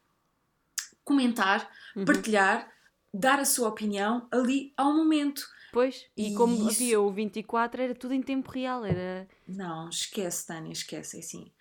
comentar, 1.03 1.69
uhum. 1.95 2.05
partilhar, 2.05 2.69
dar 3.13 3.39
a 3.39 3.45
sua 3.45 3.69
opinião 3.69 4.27
ali 4.31 4.73
ao 4.75 4.93
momento. 4.93 5.47
Pois, 5.71 6.05
e, 6.15 6.31
e 6.31 6.35
como 6.35 6.55
isso... 6.55 6.67
havia 6.67 7.01
o 7.01 7.11
24, 7.11 7.81
era 7.81 7.95
tudo 7.95 8.13
em 8.13 8.21
tempo 8.21 8.49
real, 8.51 8.85
era... 8.85 9.27
Não, 9.47 9.89
esquece, 9.89 10.47
Tânia, 10.47 10.71
esquece, 10.71 11.17
é 11.17 11.19
assim. 11.19 11.51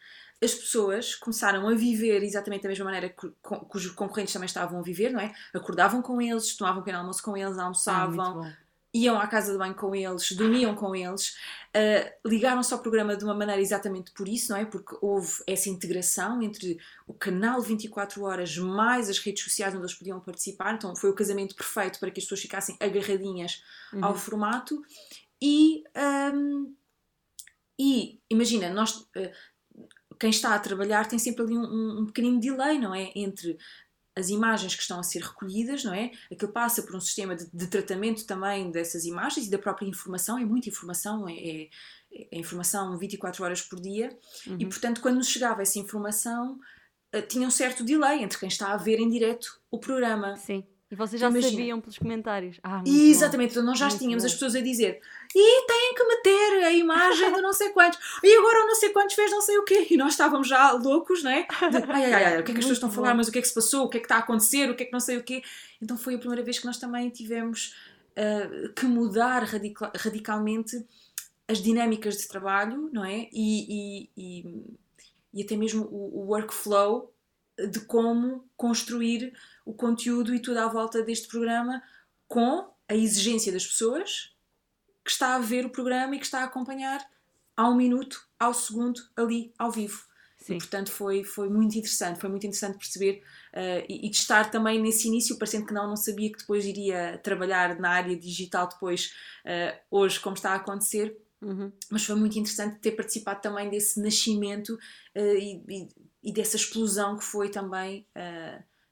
As 0.42 0.54
pessoas 0.54 1.14
começaram 1.14 1.66
a 1.68 1.74
viver 1.74 2.22
exatamente 2.22 2.62
da 2.62 2.68
mesma 2.68 2.84
maneira 2.84 3.08
que, 3.08 3.28
cujos 3.42 3.92
concorrentes 3.92 4.32
também 4.32 4.46
estavam 4.46 4.78
a 4.78 4.82
viver, 4.82 5.10
não 5.10 5.20
é? 5.20 5.32
Acordavam 5.54 6.02
com 6.02 6.20
eles, 6.20 6.56
tomavam 6.56 6.82
pequeno 6.82 6.98
almoço 6.98 7.22
com 7.22 7.36
eles, 7.36 7.56
ah, 7.56 7.62
almoçavam, 7.62 8.42
ah, 8.42 8.56
iam 8.94 9.18
à 9.18 9.26
casa 9.26 9.52
de 9.52 9.58
banho 9.58 9.74
com 9.74 9.94
eles, 9.94 10.30
dormiam 10.32 10.74
com 10.74 10.94
eles, 10.94 11.36
uh, 11.74 12.28
ligaram-se 12.28 12.72
ao 12.72 12.78
programa 12.78 13.16
de 13.16 13.24
uma 13.24 13.34
maneira 13.34 13.60
exatamente 13.60 14.12
por 14.12 14.28
isso, 14.28 14.52
não 14.52 14.58
é? 14.58 14.64
Porque 14.64 14.96
houve 15.02 15.42
essa 15.48 15.68
integração 15.68 16.40
entre 16.40 16.78
o 17.06 17.12
canal 17.12 17.60
24 17.60 18.22
horas 18.22 18.56
mais 18.56 19.10
as 19.10 19.18
redes 19.18 19.42
sociais 19.42 19.74
onde 19.74 19.82
eles 19.82 19.94
podiam 19.94 20.20
participar, 20.20 20.74
então 20.74 20.94
foi 20.94 21.10
o 21.10 21.14
casamento 21.14 21.56
perfeito 21.56 21.98
para 21.98 22.10
que 22.10 22.20
as 22.20 22.24
pessoas 22.24 22.40
ficassem 22.40 22.76
agarradinhas 22.78 23.62
uhum. 23.92 24.04
ao 24.04 24.14
formato 24.14 24.80
e, 25.42 25.82
um, 26.34 26.74
e 27.78 28.20
imagina, 28.30 28.70
nós. 28.70 28.92
Uh, 29.16 29.30
quem 30.18 30.30
está 30.30 30.54
a 30.54 30.58
trabalhar 30.60 31.06
tem 31.08 31.18
sempre 31.18 31.42
ali 31.42 31.58
um, 31.58 31.64
um, 31.64 31.98
um 32.00 32.06
pequenino 32.06 32.38
delay, 32.40 32.78
não 32.78 32.94
é? 32.94 33.10
Entre 33.16 33.58
as 34.16 34.28
imagens 34.28 34.74
que 34.74 34.82
estão 34.82 35.00
a 35.00 35.02
ser 35.02 35.22
recolhidas, 35.22 35.82
não 35.84 35.92
é? 35.92 36.12
Aquilo 36.30 36.52
passa 36.52 36.82
por 36.82 36.94
um 36.94 37.00
sistema 37.00 37.34
de, 37.34 37.48
de 37.52 37.66
tratamento 37.66 38.24
também 38.26 38.70
dessas 38.70 39.04
imagens 39.04 39.46
e 39.46 39.50
da 39.50 39.58
própria 39.58 39.86
informação, 39.86 40.38
é 40.38 40.44
muita 40.44 40.68
informação, 40.68 41.28
é, 41.28 41.34
é, 41.34 41.68
é 42.30 42.38
informação 42.38 42.96
24 42.96 43.44
horas 43.44 43.62
por 43.62 43.80
dia, 43.80 44.16
uhum. 44.46 44.56
e 44.58 44.66
portanto, 44.66 45.00
quando 45.00 45.16
nos 45.16 45.28
chegava 45.28 45.62
essa 45.62 45.78
informação, 45.78 46.60
uh, 47.14 47.22
tinha 47.22 47.46
um 47.46 47.50
certo 47.50 47.82
delay 47.82 48.22
entre 48.22 48.38
quem 48.38 48.48
está 48.48 48.72
a 48.72 48.76
ver 48.76 49.00
em 49.00 49.08
direto 49.08 49.60
o 49.70 49.78
programa. 49.78 50.36
Sim. 50.36 50.64
E 50.94 50.96
vocês 50.96 51.20
já 51.20 51.28
Imagina. 51.28 51.50
sabiam 51.50 51.80
pelos 51.80 51.98
comentários. 51.98 52.60
Ah, 52.62 52.80
Exatamente, 52.86 53.50
então 53.50 53.64
nós 53.64 53.76
já 53.76 53.88
muito 53.88 53.98
tínhamos 53.98 54.22
bom. 54.22 54.26
as 54.28 54.32
pessoas 54.32 54.54
a 54.54 54.60
dizer 54.60 55.00
e 55.34 55.66
têm 55.66 55.94
que 55.94 56.04
meter 56.04 56.64
a 56.66 56.72
imagem 56.72 57.32
de 57.32 57.42
não 57.42 57.52
sei 57.52 57.70
quantos, 57.70 57.98
e 58.22 58.38
agora 58.38 58.62
o 58.62 58.66
não 58.68 58.76
sei 58.76 58.90
quantos 58.90 59.16
fez 59.16 59.28
não 59.32 59.40
sei 59.40 59.58
o 59.58 59.64
quê, 59.64 59.88
e 59.90 59.96
nós 59.96 60.12
estávamos 60.12 60.46
já 60.46 60.70
loucos, 60.70 61.24
não 61.24 61.32
é? 61.32 61.42
De, 61.42 61.78
ai, 61.90 62.12
ai, 62.12 62.24
ai, 62.24 62.40
o 62.40 62.44
que 62.44 62.52
é 62.52 62.54
que 62.54 62.60
as 62.60 62.66
pessoas 62.66 62.76
estão 62.76 62.88
a 62.88 62.92
falar, 62.92 63.12
mas 63.12 63.26
o 63.26 63.32
que 63.32 63.40
é 63.40 63.42
que 63.42 63.48
se 63.48 63.54
passou, 63.54 63.86
o 63.86 63.88
que 63.88 63.96
é 63.96 64.00
que 64.00 64.06
está 64.06 64.16
a 64.16 64.20
acontecer, 64.20 64.70
o 64.70 64.76
que 64.76 64.84
é 64.84 64.86
que 64.86 64.92
não 64.92 65.00
sei 65.00 65.16
o 65.16 65.24
quê. 65.24 65.42
Então 65.82 65.96
foi 65.98 66.14
a 66.14 66.18
primeira 66.18 66.44
vez 66.44 66.60
que 66.60 66.66
nós 66.66 66.78
também 66.78 67.10
tivemos 67.10 67.74
uh, 68.16 68.72
que 68.72 68.86
mudar 68.86 69.42
radical, 69.42 69.90
radicalmente 69.96 70.86
as 71.48 71.60
dinâmicas 71.60 72.18
de 72.18 72.28
trabalho, 72.28 72.88
não 72.92 73.04
é? 73.04 73.28
E, 73.32 74.06
e, 74.06 74.10
e, 74.16 74.64
e 75.34 75.42
até 75.42 75.56
mesmo 75.56 75.84
o, 75.90 76.20
o 76.20 76.26
workflow 76.28 77.12
de 77.58 77.80
como 77.80 78.48
construir 78.56 79.32
o 79.64 79.72
conteúdo 79.72 80.34
e 80.34 80.40
tudo 80.40 80.58
à 80.58 80.68
volta 80.68 81.02
deste 81.02 81.28
programa 81.28 81.82
com 82.26 82.68
a 82.88 82.94
exigência 82.94 83.52
das 83.52 83.66
pessoas 83.66 84.34
que 85.04 85.10
está 85.10 85.34
a 85.34 85.38
ver 85.38 85.66
o 85.66 85.70
programa 85.70 86.16
e 86.16 86.18
que 86.18 86.24
está 86.24 86.40
a 86.40 86.44
acompanhar 86.44 87.06
ao 87.56 87.74
minuto, 87.74 88.26
ao 88.38 88.52
segundo, 88.52 89.00
ali, 89.16 89.52
ao 89.58 89.70
vivo. 89.70 90.06
E, 90.48 90.58
portanto, 90.58 90.90
foi, 90.90 91.24
foi 91.24 91.48
muito 91.48 91.76
interessante, 91.78 92.20
foi 92.20 92.28
muito 92.28 92.46
interessante 92.46 92.76
perceber 92.76 93.22
uh, 93.54 93.84
e, 93.88 94.06
e, 94.06 94.10
de 94.10 94.16
estar 94.16 94.50
também 94.50 94.80
nesse 94.80 95.08
início, 95.08 95.38
parecendo 95.38 95.66
que 95.66 95.72
não, 95.72 95.88
não 95.88 95.96
sabia 95.96 96.30
que 96.30 96.38
depois 96.38 96.66
iria 96.66 97.18
trabalhar 97.22 97.78
na 97.78 97.88
área 97.90 98.14
digital 98.14 98.68
depois, 98.68 99.14
uh, 99.46 99.78
hoje, 99.90 100.20
como 100.20 100.36
está 100.36 100.50
a 100.50 100.56
acontecer. 100.56 101.16
Uhum. 101.40 101.72
Mas 101.90 102.04
foi 102.04 102.14
muito 102.16 102.38
interessante 102.38 102.78
ter 102.78 102.92
participado 102.92 103.40
também 103.40 103.70
desse 103.70 104.00
nascimento 104.00 104.74
uh, 104.74 105.36
e, 105.38 105.62
e, 105.68 105.88
e, 106.24 106.32
dessa 106.32 106.56
explosão 106.56 107.16
que 107.16 107.24
foi 107.24 107.50
também 107.50 108.06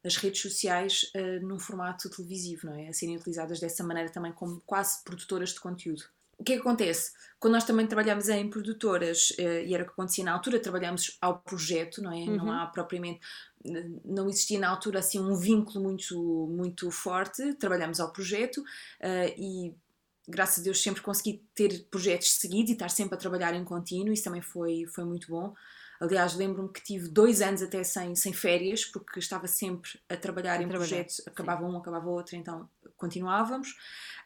as 0.05 0.17
redes 0.17 0.41
sociais 0.41 1.11
uh, 1.15 1.47
num 1.47 1.59
formato 1.59 2.11
televisivo, 2.11 2.67
não 2.67 2.75
é? 2.75 2.89
A 2.89 2.93
serem 2.93 3.17
utilizadas 3.17 3.61
dessa 3.61 3.85
maneira 3.85 4.11
também 4.11 4.33
como 4.33 4.61
quase 4.67 5.03
produtoras 5.05 5.51
de 5.51 5.61
conteúdo. 5.61 6.03
O 6.39 6.45
que 6.45 6.55
é 6.55 6.57
que 6.57 6.61
acontece? 6.61 7.13
Quando 7.39 7.53
nós 7.55 7.65
também 7.65 7.87
trabalhamos 7.87 8.29
em 8.29 8.51
produtoras, 8.51 9.31
uh, 9.39 9.65
e 9.65 9.75
era 9.75 9.85
o 9.85 9.87
que 9.87 9.93
acontecia 9.93 10.25
na 10.25 10.33
altura, 10.33 10.59
trabalhamos 10.59 11.17
ao 11.21 11.39
projeto, 11.39 12.03
não 12.03 12.13
é? 12.13 12.17
Uhum. 12.17 12.37
Não 12.37 12.53
há 12.53 12.67
propriamente 12.67 13.21
não 14.05 14.29
existia 14.29 14.59
na 14.59 14.69
altura 14.69 14.99
assim 14.99 15.21
um 15.21 15.37
vínculo 15.37 15.85
muito 15.85 16.49
muito 16.51 16.91
forte 16.91 17.55
trabalhamos 17.55 18.01
ao 18.01 18.13
projeto 18.13 18.59
uh, 18.59 19.33
e 19.39 19.73
graças 20.27 20.59
a 20.59 20.63
Deus 20.65 20.83
sempre 20.83 21.01
consegui 21.01 21.45
ter 21.55 21.87
projetos 21.89 22.33
seguidos 22.33 22.71
e 22.71 22.73
estar 22.73 22.89
sempre 22.89 23.15
a 23.15 23.19
trabalhar 23.19 23.55
em 23.55 23.63
contínuo 23.63 24.13
isso 24.13 24.25
também 24.25 24.43
foi 24.43 24.85
foi 24.87 25.05
muito 25.05 25.29
bom 25.29 25.55
Aliás, 26.03 26.35
lembro-me 26.35 26.69
que 26.69 26.83
tive 26.83 27.07
dois 27.07 27.41
anos 27.41 27.63
até 27.63 27.85
sem, 27.85 28.17
sem 28.17 28.33
férias, 28.33 28.85
porque 28.85 29.21
estava 29.21 29.47
sempre 29.47 29.89
a 30.09 30.17
trabalhar 30.17 30.55
a 30.55 30.57
em 30.57 30.69
trabalhar. 30.69 30.79
projetos, 30.79 31.23
acabava 31.25 31.65
Sim. 31.65 31.73
um, 31.73 31.77
acabava 31.79 32.11
outro, 32.11 32.35
então 32.35 32.69
continuávamos. 32.97 33.77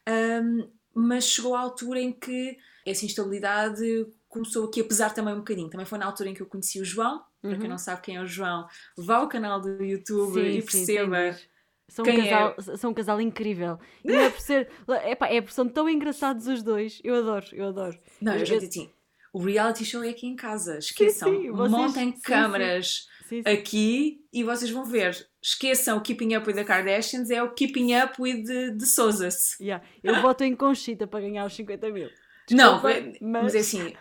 Um, 0.09 0.71
mas 0.95 1.25
chegou 1.25 1.55
a 1.55 1.61
altura 1.61 2.01
em 2.01 2.13
que 2.13 2.57
essa 2.87 3.05
instabilidade 3.05 4.07
começou 4.27 4.65
aqui 4.65 4.81
a 4.81 4.85
pesar 4.85 5.13
também 5.13 5.35
um 5.35 5.41
bocadinho. 5.41 5.69
Também 5.69 5.85
foi 5.85 5.99
na 5.99 6.07
altura 6.07 6.31
em 6.31 6.35
que 6.35 6.41
eu 6.41 6.47
conheci 6.47 6.81
o 6.81 6.85
João. 6.85 7.23
Para 7.43 7.51
uhum. 7.51 7.59
quem 7.59 7.69
não 7.69 7.77
sabe 7.77 8.01
quem 8.01 8.17
é 8.17 8.23
o 8.23 8.27
João, 8.27 8.67
vá 8.97 9.17
ao 9.17 9.29
canal 9.29 9.61
do 9.61 9.85
YouTube 9.85 10.33
sim, 10.33 10.59
e 10.59 10.63
perceba. 10.63 11.35
Sim, 11.35 11.47
são, 11.89 12.05
um 12.07 12.17
casal, 12.17 12.55
é? 12.57 12.77
são 12.79 12.91
um 12.91 12.95
casal 12.95 13.21
incrível. 13.21 13.79
E 14.03 14.11
é 14.11 14.31
por 14.31 14.41
ser. 14.41 14.71
Epá, 15.05 15.29
é 15.29 15.43
por 15.43 15.53
são 15.53 15.69
tão 15.69 15.91
engraçados 15.91 16.47
os 16.47 16.63
dois. 16.63 17.03
Eu 17.05 17.17
adoro, 17.17 17.47
eu 17.53 17.69
adoro. 17.69 17.99
Não, 18.19 18.33
eu, 18.33 18.41
eu 18.41 18.47
já 18.47 18.55
disse 18.55 18.81
assim, 18.81 18.91
o 19.37 19.39
reality 19.39 19.85
show 19.85 20.03
é 20.03 20.09
aqui 20.09 20.27
em 20.27 20.35
casa. 20.35 20.79
Esqueçam. 20.79 21.29
Sim, 21.29 21.43
sim. 21.43 21.51
Vocês... 21.51 21.71
Montem 21.71 22.13
sim, 22.13 22.21
câmaras 22.23 23.07
aqui 23.45 24.25
e 24.33 24.43
vocês 24.43 24.71
vão 24.71 24.83
ver. 24.83 25.29
Esqueçam 25.43 25.99
o 25.99 26.01
Keeping 26.01 26.35
Up 26.35 26.49
with 26.49 26.55
the 26.55 26.65
Kardashians, 26.65 27.31
é 27.31 27.43
o 27.43 27.51
Keeping 27.51 27.95
Up 27.99 28.15
with 28.19 28.45
the, 28.45 28.71
the 28.71 28.87
Sousas. 28.87 29.61
Yeah. 29.61 29.85
Eu 30.03 30.23
voto 30.23 30.43
em 30.43 30.57
Conchita 30.57 31.07
para 31.07 31.21
ganhar 31.21 31.45
os 31.45 31.55
50 31.55 31.91
mil. 31.91 32.09
Desculpa, 32.49 32.89
não, 32.95 33.13
mas... 33.21 33.43
mas 33.43 33.55
é 33.55 33.59
assim, 33.59 33.93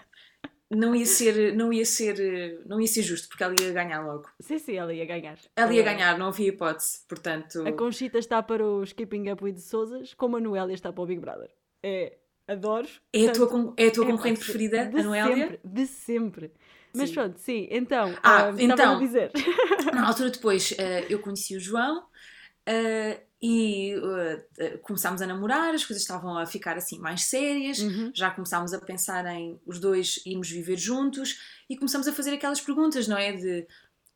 não 0.72 0.96
ia 0.96 1.06
ser 1.06 1.54
não 1.54 1.74
ia 1.74 1.86
ser 1.86 2.62
não 2.66 2.80
ia 2.80 2.88
ser 2.88 3.02
justo 3.02 3.28
porque 3.28 3.44
ela 3.44 3.56
ia 3.60 3.74
ganhar 3.74 4.06
logo 4.06 4.30
sim 4.40 4.58
sim 4.58 4.76
ela 4.76 4.94
ia 4.94 5.06
ganhar 5.06 5.38
ela 5.56 5.74
ia 5.74 5.84
ganhar 5.84 6.18
não 6.18 6.28
havia 6.28 6.48
hipótese 6.48 7.06
portanto 7.08 7.68
a 7.68 7.74
Conchita 7.74 8.20
está 8.20 8.42
para 8.42 8.66
os 8.66 8.94
Keeping 8.94 9.30
Up 9.32 9.44
with 9.44 9.56
the 9.56 9.60
Sousas 9.60 10.14
como 10.14 10.38
a 10.38 10.40
Noelia 10.40 10.74
está 10.74 10.94
para 10.94 11.04
o 11.04 11.06
Big 11.06 11.20
Brother 11.20 11.50
é 11.84 12.18
adoro. 12.48 12.88
É, 13.12 13.28
a 13.28 13.32
tua, 13.32 13.74
é 13.78 13.88
a 13.88 13.92
tua 13.92 14.06
é 14.06 14.12
concorrente 14.12 14.40
preferida, 14.40 14.86
de 14.86 15.00
a 15.00 15.04
Noélia? 15.04 15.36
Sempre, 15.36 15.60
de 15.64 15.88
sempre. 15.88 16.52
Mas 16.96 17.10
sim. 17.10 17.16
pronto, 17.16 17.38
sim, 17.40 17.68
então, 17.70 18.18
ah, 18.24 18.52
uh, 18.52 18.56
então 18.60 18.96
a 18.96 19.00
dizer. 19.00 19.32
Na 19.94 20.08
altura 20.08 20.30
depois 20.30 20.72
uh, 20.72 20.76
eu 21.10 21.20
conheci 21.20 21.56
o 21.56 21.60
João 21.60 22.00
uh, 22.00 23.22
e 23.42 23.96
uh, 23.98 24.80
começámos 24.82 25.22
a 25.22 25.28
namorar, 25.28 25.74
as 25.74 25.84
coisas 25.84 26.02
estavam 26.02 26.38
a 26.38 26.46
ficar 26.46 26.78
assim 26.78 26.98
mais 26.98 27.24
sérias, 27.24 27.80
uhum. 27.80 28.12
já 28.16 28.32
começámos 28.32 28.74
a 28.74 28.80
pensar 28.80 29.26
em 29.26 29.60
os 29.66 29.80
dois 29.80 30.22
irmos 30.26 30.50
viver 30.50 30.78
juntos 30.78 31.40
e 31.70 31.76
começamos 31.76 32.08
a 32.08 32.14
fazer 32.14 32.34
aquelas 32.34 32.62
perguntas, 32.62 33.08
não 33.08 33.18
é? 33.18 33.34
De 33.34 33.68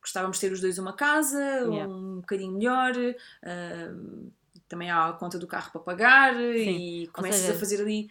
gostávamos 0.01 0.37
de 0.37 0.41
ter 0.47 0.53
os 0.53 0.61
dois 0.61 0.79
uma 0.79 0.93
casa, 0.93 1.37
yeah. 1.37 1.87
um 1.87 2.21
bocadinho 2.21 2.53
melhor, 2.53 2.95
uh, 2.95 4.31
também 4.69 4.89
há 4.89 5.09
a 5.09 5.13
conta 5.13 5.37
do 5.37 5.47
carro 5.47 5.71
para 5.71 5.81
pagar 5.81 6.33
Sim. 6.35 7.03
e 7.03 7.07
começas 7.07 7.41
seja, 7.41 7.53
a 7.53 7.59
fazer 7.59 7.81
ali 7.81 8.09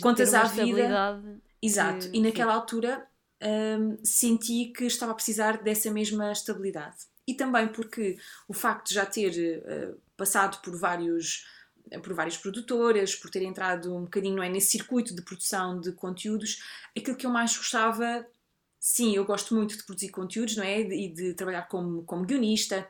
contas 0.00 0.32
à 0.32 0.44
vida. 0.44 1.20
Exato. 1.60 2.08
E 2.12 2.20
naquela 2.20 2.52
Sim. 2.52 2.58
altura 2.58 3.06
um, 3.42 3.98
senti 4.04 4.66
que 4.66 4.84
estava 4.84 5.12
a 5.12 5.14
precisar 5.14 5.62
dessa 5.62 5.90
mesma 5.90 6.30
estabilidade. 6.32 6.96
E 7.26 7.34
também 7.34 7.66
porque 7.68 8.16
o 8.46 8.54
facto 8.54 8.88
de 8.88 8.94
já 8.94 9.04
ter 9.04 9.58
uh, 9.58 10.00
passado 10.16 10.62
por 10.62 10.78
vários 10.78 11.44
por 12.02 12.14
várias 12.14 12.36
produtoras, 12.36 13.14
por 13.14 13.30
ter 13.30 13.42
entrado 13.42 13.94
um 13.94 14.02
bocadinho 14.02 14.34
não 14.34 14.42
é, 14.42 14.48
nesse 14.48 14.70
circuito 14.70 15.14
de 15.14 15.22
produção 15.22 15.80
de 15.80 15.92
conteúdos, 15.92 16.60
aquilo 16.96 17.16
que 17.16 17.24
eu 17.24 17.30
mais 17.30 17.56
gostava, 17.56 18.26
sim, 18.80 19.14
eu 19.14 19.24
gosto 19.24 19.54
muito 19.54 19.76
de 19.76 19.84
produzir 19.84 20.08
conteúdos, 20.08 20.56
não 20.56 20.64
é? 20.64 20.80
E 20.80 21.08
de, 21.08 21.28
de 21.28 21.34
trabalhar 21.34 21.62
como, 21.68 22.02
como 22.02 22.24
guionista, 22.24 22.88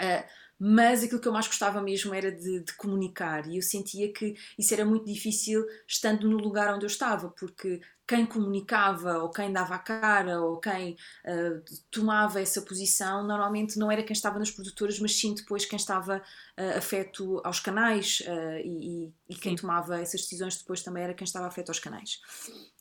uh, 0.00 0.24
mas 0.62 1.02
aquilo 1.02 1.18
que 1.18 1.26
eu 1.26 1.32
mais 1.32 1.46
gostava 1.46 1.80
mesmo 1.80 2.12
era 2.12 2.30
de, 2.30 2.60
de, 2.60 2.74
comunicar 2.74 3.48
e 3.48 3.56
eu 3.56 3.62
sentia 3.62 4.12
que 4.12 4.36
isso 4.58 4.74
era 4.74 4.84
muito 4.84 5.06
difícil 5.06 5.64
estando 5.88 6.28
no 6.28 6.36
lugar 6.36 6.74
onde 6.74 6.84
eu 6.84 6.88
estava, 6.88 7.30
porque 7.30 7.80
quem 8.06 8.26
comunicava 8.26 9.18
ou 9.22 9.30
quem 9.30 9.50
dava 9.50 9.76
a 9.76 9.78
cara 9.78 10.42
ou 10.42 10.58
quem 10.58 10.96
uh, 11.24 11.62
tomava 11.90 12.42
essa 12.42 12.60
posição 12.60 13.26
normalmente 13.26 13.78
não 13.78 13.90
era 13.90 14.02
quem 14.02 14.12
estava 14.12 14.38
nas 14.38 14.50
produtoras, 14.50 14.98
mas 14.98 15.18
sim 15.18 15.32
depois 15.32 15.64
quem 15.64 15.76
estava 15.78 16.18
uh, 16.18 16.76
afeto 16.76 17.40
aos 17.42 17.60
canais 17.60 18.20
uh, 18.26 18.58
e, 18.62 19.14
e, 19.30 19.34
quem 19.36 19.56
sim. 19.56 19.62
tomava 19.62 19.98
essas 19.98 20.22
decisões 20.22 20.58
depois 20.58 20.82
também 20.82 21.04
era 21.04 21.14
quem 21.14 21.24
estava 21.24 21.46
afeto 21.46 21.70
aos 21.70 21.78
canais. 21.78 22.20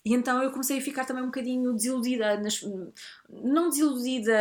E 0.04 0.14
então 0.16 0.44
eu 0.44 0.52
comecei 0.52 0.80
a 0.80 0.82
ficar 0.82 1.06
também 1.06 1.24
um 1.24 1.28
bocadinho 1.28 1.74
desiludida, 1.74 2.36
nas, 2.38 2.62
não 3.30 3.70
desiludida 3.70 4.34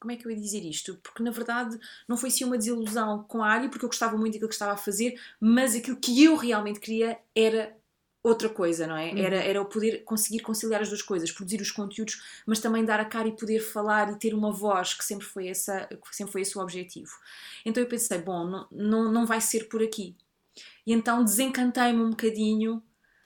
como 0.00 0.12
é 0.12 0.16
que 0.16 0.26
eu 0.26 0.30
ia 0.30 0.36
dizer 0.36 0.64
isto? 0.64 0.96
Porque 1.02 1.22
na 1.22 1.30
verdade 1.30 1.78
não 2.08 2.16
foi 2.16 2.30
assim 2.30 2.44
uma 2.44 2.56
desilusão 2.56 3.22
com 3.24 3.42
a 3.42 3.48
área, 3.48 3.68
porque 3.68 3.84
eu 3.84 3.88
gostava 3.88 4.16
muito 4.16 4.32
daquilo 4.32 4.48
que 4.48 4.54
estava 4.54 4.72
a 4.72 4.76
fazer, 4.76 5.20
mas 5.38 5.74
aquilo 5.74 5.98
que 5.98 6.24
eu 6.24 6.36
realmente 6.36 6.80
queria 6.80 7.18
era 7.36 7.76
outra 8.22 8.48
coisa, 8.48 8.86
não 8.86 8.96
é? 8.96 9.12
Uhum. 9.12 9.18
Era, 9.18 9.36
era 9.36 9.62
o 9.62 9.66
poder 9.66 10.04
conseguir 10.04 10.40
conciliar 10.40 10.82
as 10.82 10.88
duas 10.88 11.02
coisas, 11.02 11.30
produzir 11.30 11.60
os 11.60 11.70
conteúdos, 11.70 12.42
mas 12.46 12.60
também 12.60 12.84
dar 12.84 13.00
a 13.00 13.04
cara 13.04 13.28
e 13.28 13.36
poder 13.36 13.60
falar 13.60 14.12
e 14.12 14.18
ter 14.18 14.34
uma 14.34 14.52
voz, 14.52 14.94
que 14.94 15.04
sempre 15.04 15.26
foi, 15.26 15.48
essa, 15.48 15.86
que 15.86 16.16
sempre 16.16 16.32
foi 16.32 16.42
esse 16.42 16.56
o 16.56 16.60
objetivo. 16.60 17.12
Então 17.64 17.82
eu 17.82 17.88
pensei, 17.88 18.18
bom, 18.18 18.46
não, 18.46 18.68
não, 18.70 19.12
não 19.12 19.26
vai 19.26 19.40
ser 19.40 19.68
por 19.68 19.82
aqui. 19.82 20.16
E 20.86 20.92
então 20.92 21.24
desencantei-me 21.24 22.02
um 22.02 22.10
bocadinho 22.10 22.82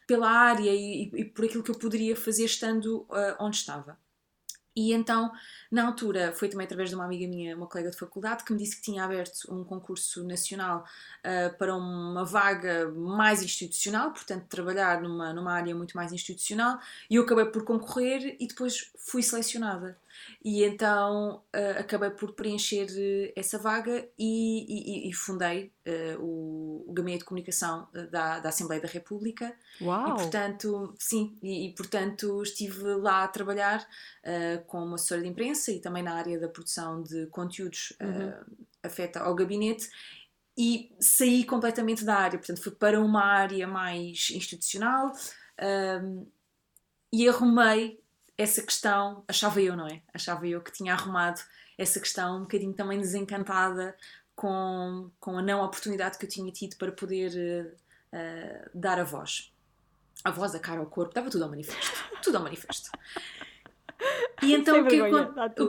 pela 0.07 0.29
área 0.29 0.71
e, 0.71 1.11
e, 1.13 1.21
e, 1.21 1.25
por 1.25 1.45
aquilo 1.45 1.63
que 1.63 1.71
eu 1.71 1.79
poderia 1.79 2.15
fazer 2.15 2.45
estando 2.45 3.03
uh, 3.03 3.37
onde 3.41 3.57
estava. 3.57 3.99
E 4.77 4.93
então, 4.93 5.31
na 5.71 5.87
altura, 5.87 6.33
foi 6.33 6.49
também 6.49 6.65
através 6.65 6.91
de 6.91 6.97
uma 6.97 7.05
amiga 7.05 7.29
minha, 7.29 7.57
uma 7.57 7.67
colega 7.67 7.91
de 7.91 7.97
faculdade, 7.97 8.43
que 8.45 8.53
me 8.53 8.59
disse 8.59 8.77
que 8.77 8.83
tinha 8.83 9.05
aberto 9.05 9.53
um 9.53 9.63
concurso 9.63 10.25
nacional 10.25 10.85
uh, 11.21 11.57
para 11.57 11.77
uma 11.77 12.25
vaga 12.25 12.91
mais 12.91 13.43
institucional, 13.43 14.13
portanto, 14.13 14.47
trabalhar 14.49 15.01
numa, 15.01 15.33
numa 15.33 15.53
área 15.53 15.75
muito 15.75 15.97
mais 15.97 16.13
institucional, 16.13 16.79
e 17.09 17.17
eu 17.17 17.23
acabei 17.23 17.47
por 17.47 17.65
concorrer 17.65 18.37
e 18.41 18.49
depois 18.49 18.91
fui 18.99 19.23
selecionada. 19.23 19.97
E 20.45 20.63
então 20.65 21.43
uh, 21.55 21.81
acabei 21.81 22.11
por 22.11 22.33
preencher 22.33 22.87
uh, 22.87 23.33
essa 23.37 23.59
vaga 23.59 24.09
e, 24.19 25.07
e, 25.07 25.09
e 25.09 25.13
fundei 25.13 25.73
uh, 25.87 26.23
o, 26.23 26.85
o, 26.89 26.93
Gabinete 26.93 27.21
de 27.21 27.25
Comunicação 27.25 27.89
da, 28.11 28.41
da 28.41 28.49
Assembleia 28.49 28.81
da 28.81 28.89
República. 28.89 29.55
Uau! 29.81 30.09
E 30.09 30.15
portanto, 30.15 30.95
sim, 30.99 31.39
e, 31.43 31.69
e 31.69 31.75
portanto 31.75 32.43
estive 32.43 32.83
lá 32.97 33.25
a 33.25 33.29
trabalhar 33.29 33.87
como 34.67 34.95
assessora 34.95 35.23
de 35.23 35.29
imprensa 35.29 35.71
e 35.71 35.81
também 35.81 36.03
na 36.03 36.15
área 36.15 36.39
da 36.39 36.49
produção 36.49 37.03
de 37.03 37.27
conteúdos 37.27 37.93
uhum. 38.01 38.65
afeta 38.83 39.21
ao 39.21 39.35
gabinete 39.35 39.89
e 40.57 40.95
saí 41.01 41.45
completamente 41.45 42.05
da 42.05 42.17
área, 42.17 42.39
portanto 42.39 42.63
fui 42.63 42.73
para 42.73 43.01
uma 43.01 43.23
área 43.23 43.67
mais 43.67 44.31
institucional 44.31 45.13
e 47.13 47.29
arrumei 47.29 48.04
essa 48.37 48.63
questão, 48.63 49.25
achava 49.29 49.61
eu, 49.61 49.77
não 49.77 49.87
é? 49.87 50.03
Achava 50.13 50.47
eu 50.47 50.61
que 50.61 50.73
tinha 50.73 50.93
arrumado 50.93 51.41
essa 51.79 52.01
questão 52.01 52.39
um 52.39 52.41
bocadinho 52.43 52.73
também 52.73 53.01
desencantada 53.01 53.97
com, 54.35 55.11
com 55.21 55.39
a 55.39 55.43
não 55.43 55.63
oportunidade 55.63 56.19
que 56.19 56.25
eu 56.25 56.29
tinha 56.29 56.51
tido 56.53 56.77
para 56.77 56.93
poder 56.93 57.77
uh, 58.13 58.71
dar 58.75 58.99
a 58.99 59.05
voz. 59.05 59.53
A 60.25 60.31
voz, 60.31 60.55
a 60.55 60.59
cara, 60.59 60.83
o 60.83 60.87
corpo, 60.87 61.11
estava 61.11 61.31
tudo 61.31 61.45
ao 61.45 61.51
manifesto. 61.51 61.93
Tudo 62.23 62.39
ao 62.39 62.43
manifesto. 62.43 62.91
E 64.43 64.55
então 64.55 64.81
o 64.81 64.87
que, 64.87 65.01
vergonha, 65.01 65.33
o. 65.59 65.65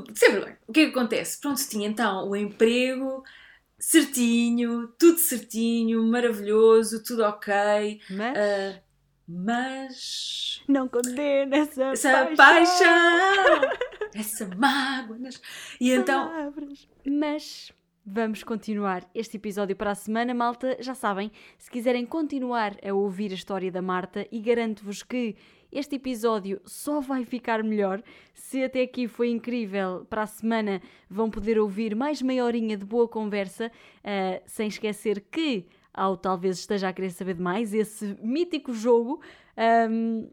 O 0.67 0.73
que 0.73 0.79
é 0.79 0.85
que 0.85 0.91
acontece? 0.91 1.39
Pronto, 1.39 1.61
tinha 1.67 1.87
então 1.87 2.29
o 2.29 2.35
emprego 2.35 3.23
certinho, 3.77 4.87
tudo 4.97 5.19
certinho, 5.19 6.01
maravilhoso, 6.03 7.03
tudo 7.03 7.23
ok. 7.23 8.01
Mas... 8.09 8.37
Uh, 8.37 8.84
mas 9.27 10.63
não 10.67 10.87
condena 10.87 11.57
essa, 11.57 11.83
essa 11.85 12.25
paixão, 12.35 12.35
paixão 12.35 13.69
essa 14.15 14.47
mágoa. 14.55 15.17
E 15.79 15.91
então, 15.91 16.29
Palavras. 16.29 16.87
mas 17.05 17.71
vamos 18.05 18.43
continuar 18.43 19.09
este 19.15 19.37
episódio 19.37 19.75
para 19.75 19.91
a 19.91 19.95
semana, 19.95 20.33
malta. 20.33 20.77
Já 20.79 20.93
sabem, 20.93 21.31
se 21.57 21.69
quiserem 21.69 22.05
continuar 22.05 22.77
a 22.87 22.93
ouvir 22.93 23.31
a 23.31 23.35
história 23.35 23.71
da 23.71 23.81
Marta, 23.81 24.27
e 24.31 24.39
garanto-vos 24.39 25.01
que 25.01 25.35
este 25.71 25.95
episódio 25.95 26.61
só 26.65 27.01
vai 27.01 27.25
ficar 27.25 27.63
melhor. 27.63 28.01
Se 28.33 28.63
até 28.63 28.83
aqui 28.83 29.07
foi 29.07 29.29
incrível, 29.29 30.05
para 30.09 30.21
a 30.21 30.27
semana 30.27 30.81
vão 31.09 31.29
poder 31.29 31.59
ouvir 31.59 31.95
mais 31.95 32.21
meia 32.21 32.45
horinha 32.45 32.77
de 32.77 32.85
boa 32.85 33.07
conversa, 33.07 33.69
uh, 33.69 34.41
sem 34.45 34.67
esquecer 34.67 35.19
que 35.31 35.65
ao 35.95 36.17
talvez 36.17 36.59
esteja 36.59 36.89
a 36.89 36.93
querer 36.93 37.11
saber 37.11 37.35
demais, 37.35 37.73
esse 37.73 38.17
mítico 38.21 38.73
jogo. 38.73 39.21
Um, 39.89 40.29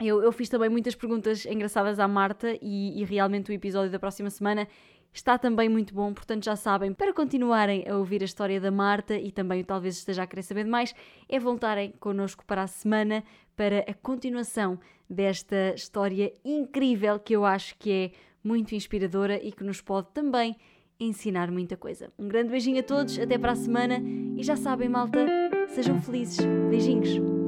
eu, 0.00 0.22
eu, 0.22 0.32
fiz 0.32 0.48
também 0.48 0.70
muitas 0.70 0.94
perguntas 0.94 1.44
engraçadas 1.44 1.98
à 1.98 2.08
Marta 2.08 2.56
e, 2.62 3.00
e, 3.00 3.04
realmente 3.04 3.50
o 3.50 3.52
episódio 3.52 3.90
da 3.90 3.98
próxima 3.98 4.30
semana 4.30 4.66
está 5.12 5.36
também 5.36 5.68
muito 5.68 5.92
bom, 5.92 6.14
portanto 6.14 6.44
já 6.44 6.56
sabem, 6.56 6.94
para 6.94 7.12
continuarem 7.12 7.86
a 7.86 7.96
ouvir 7.96 8.22
a 8.22 8.24
história 8.24 8.60
da 8.60 8.70
Marta 8.70 9.14
e 9.16 9.30
também 9.30 9.62
talvez 9.62 9.96
esteja 9.96 10.22
a 10.22 10.26
querer 10.26 10.42
saber 10.42 10.64
demais, 10.64 10.94
é 11.28 11.38
voltarem 11.38 11.92
connosco 12.00 12.44
para 12.46 12.62
a 12.62 12.66
semana 12.66 13.22
para 13.56 13.80
a 13.80 13.92
continuação 13.92 14.78
desta 15.08 15.74
história 15.74 16.32
incrível 16.44 17.18
que 17.18 17.34
eu 17.34 17.44
acho 17.44 17.76
que 17.76 17.90
é 17.92 18.12
muito 18.42 18.74
inspiradora 18.74 19.42
e 19.44 19.52
que 19.52 19.64
nos 19.64 19.80
pode 19.80 20.08
também 20.14 20.56
ensinar 21.00 21.50
muita 21.50 21.76
coisa. 21.76 22.12
Um 22.18 22.28
grande 22.28 22.50
beijinho 22.50 22.80
a 22.80 22.82
todos, 22.82 23.18
até 23.18 23.38
para 23.38 23.52
a 23.52 23.56
semana 23.56 24.00
e 24.36 24.42
já 24.42 24.56
sabem, 24.56 24.88
malta, 24.88 25.26
sejam 25.68 26.00
felizes. 26.00 26.38
Beijinhos. 26.68 27.39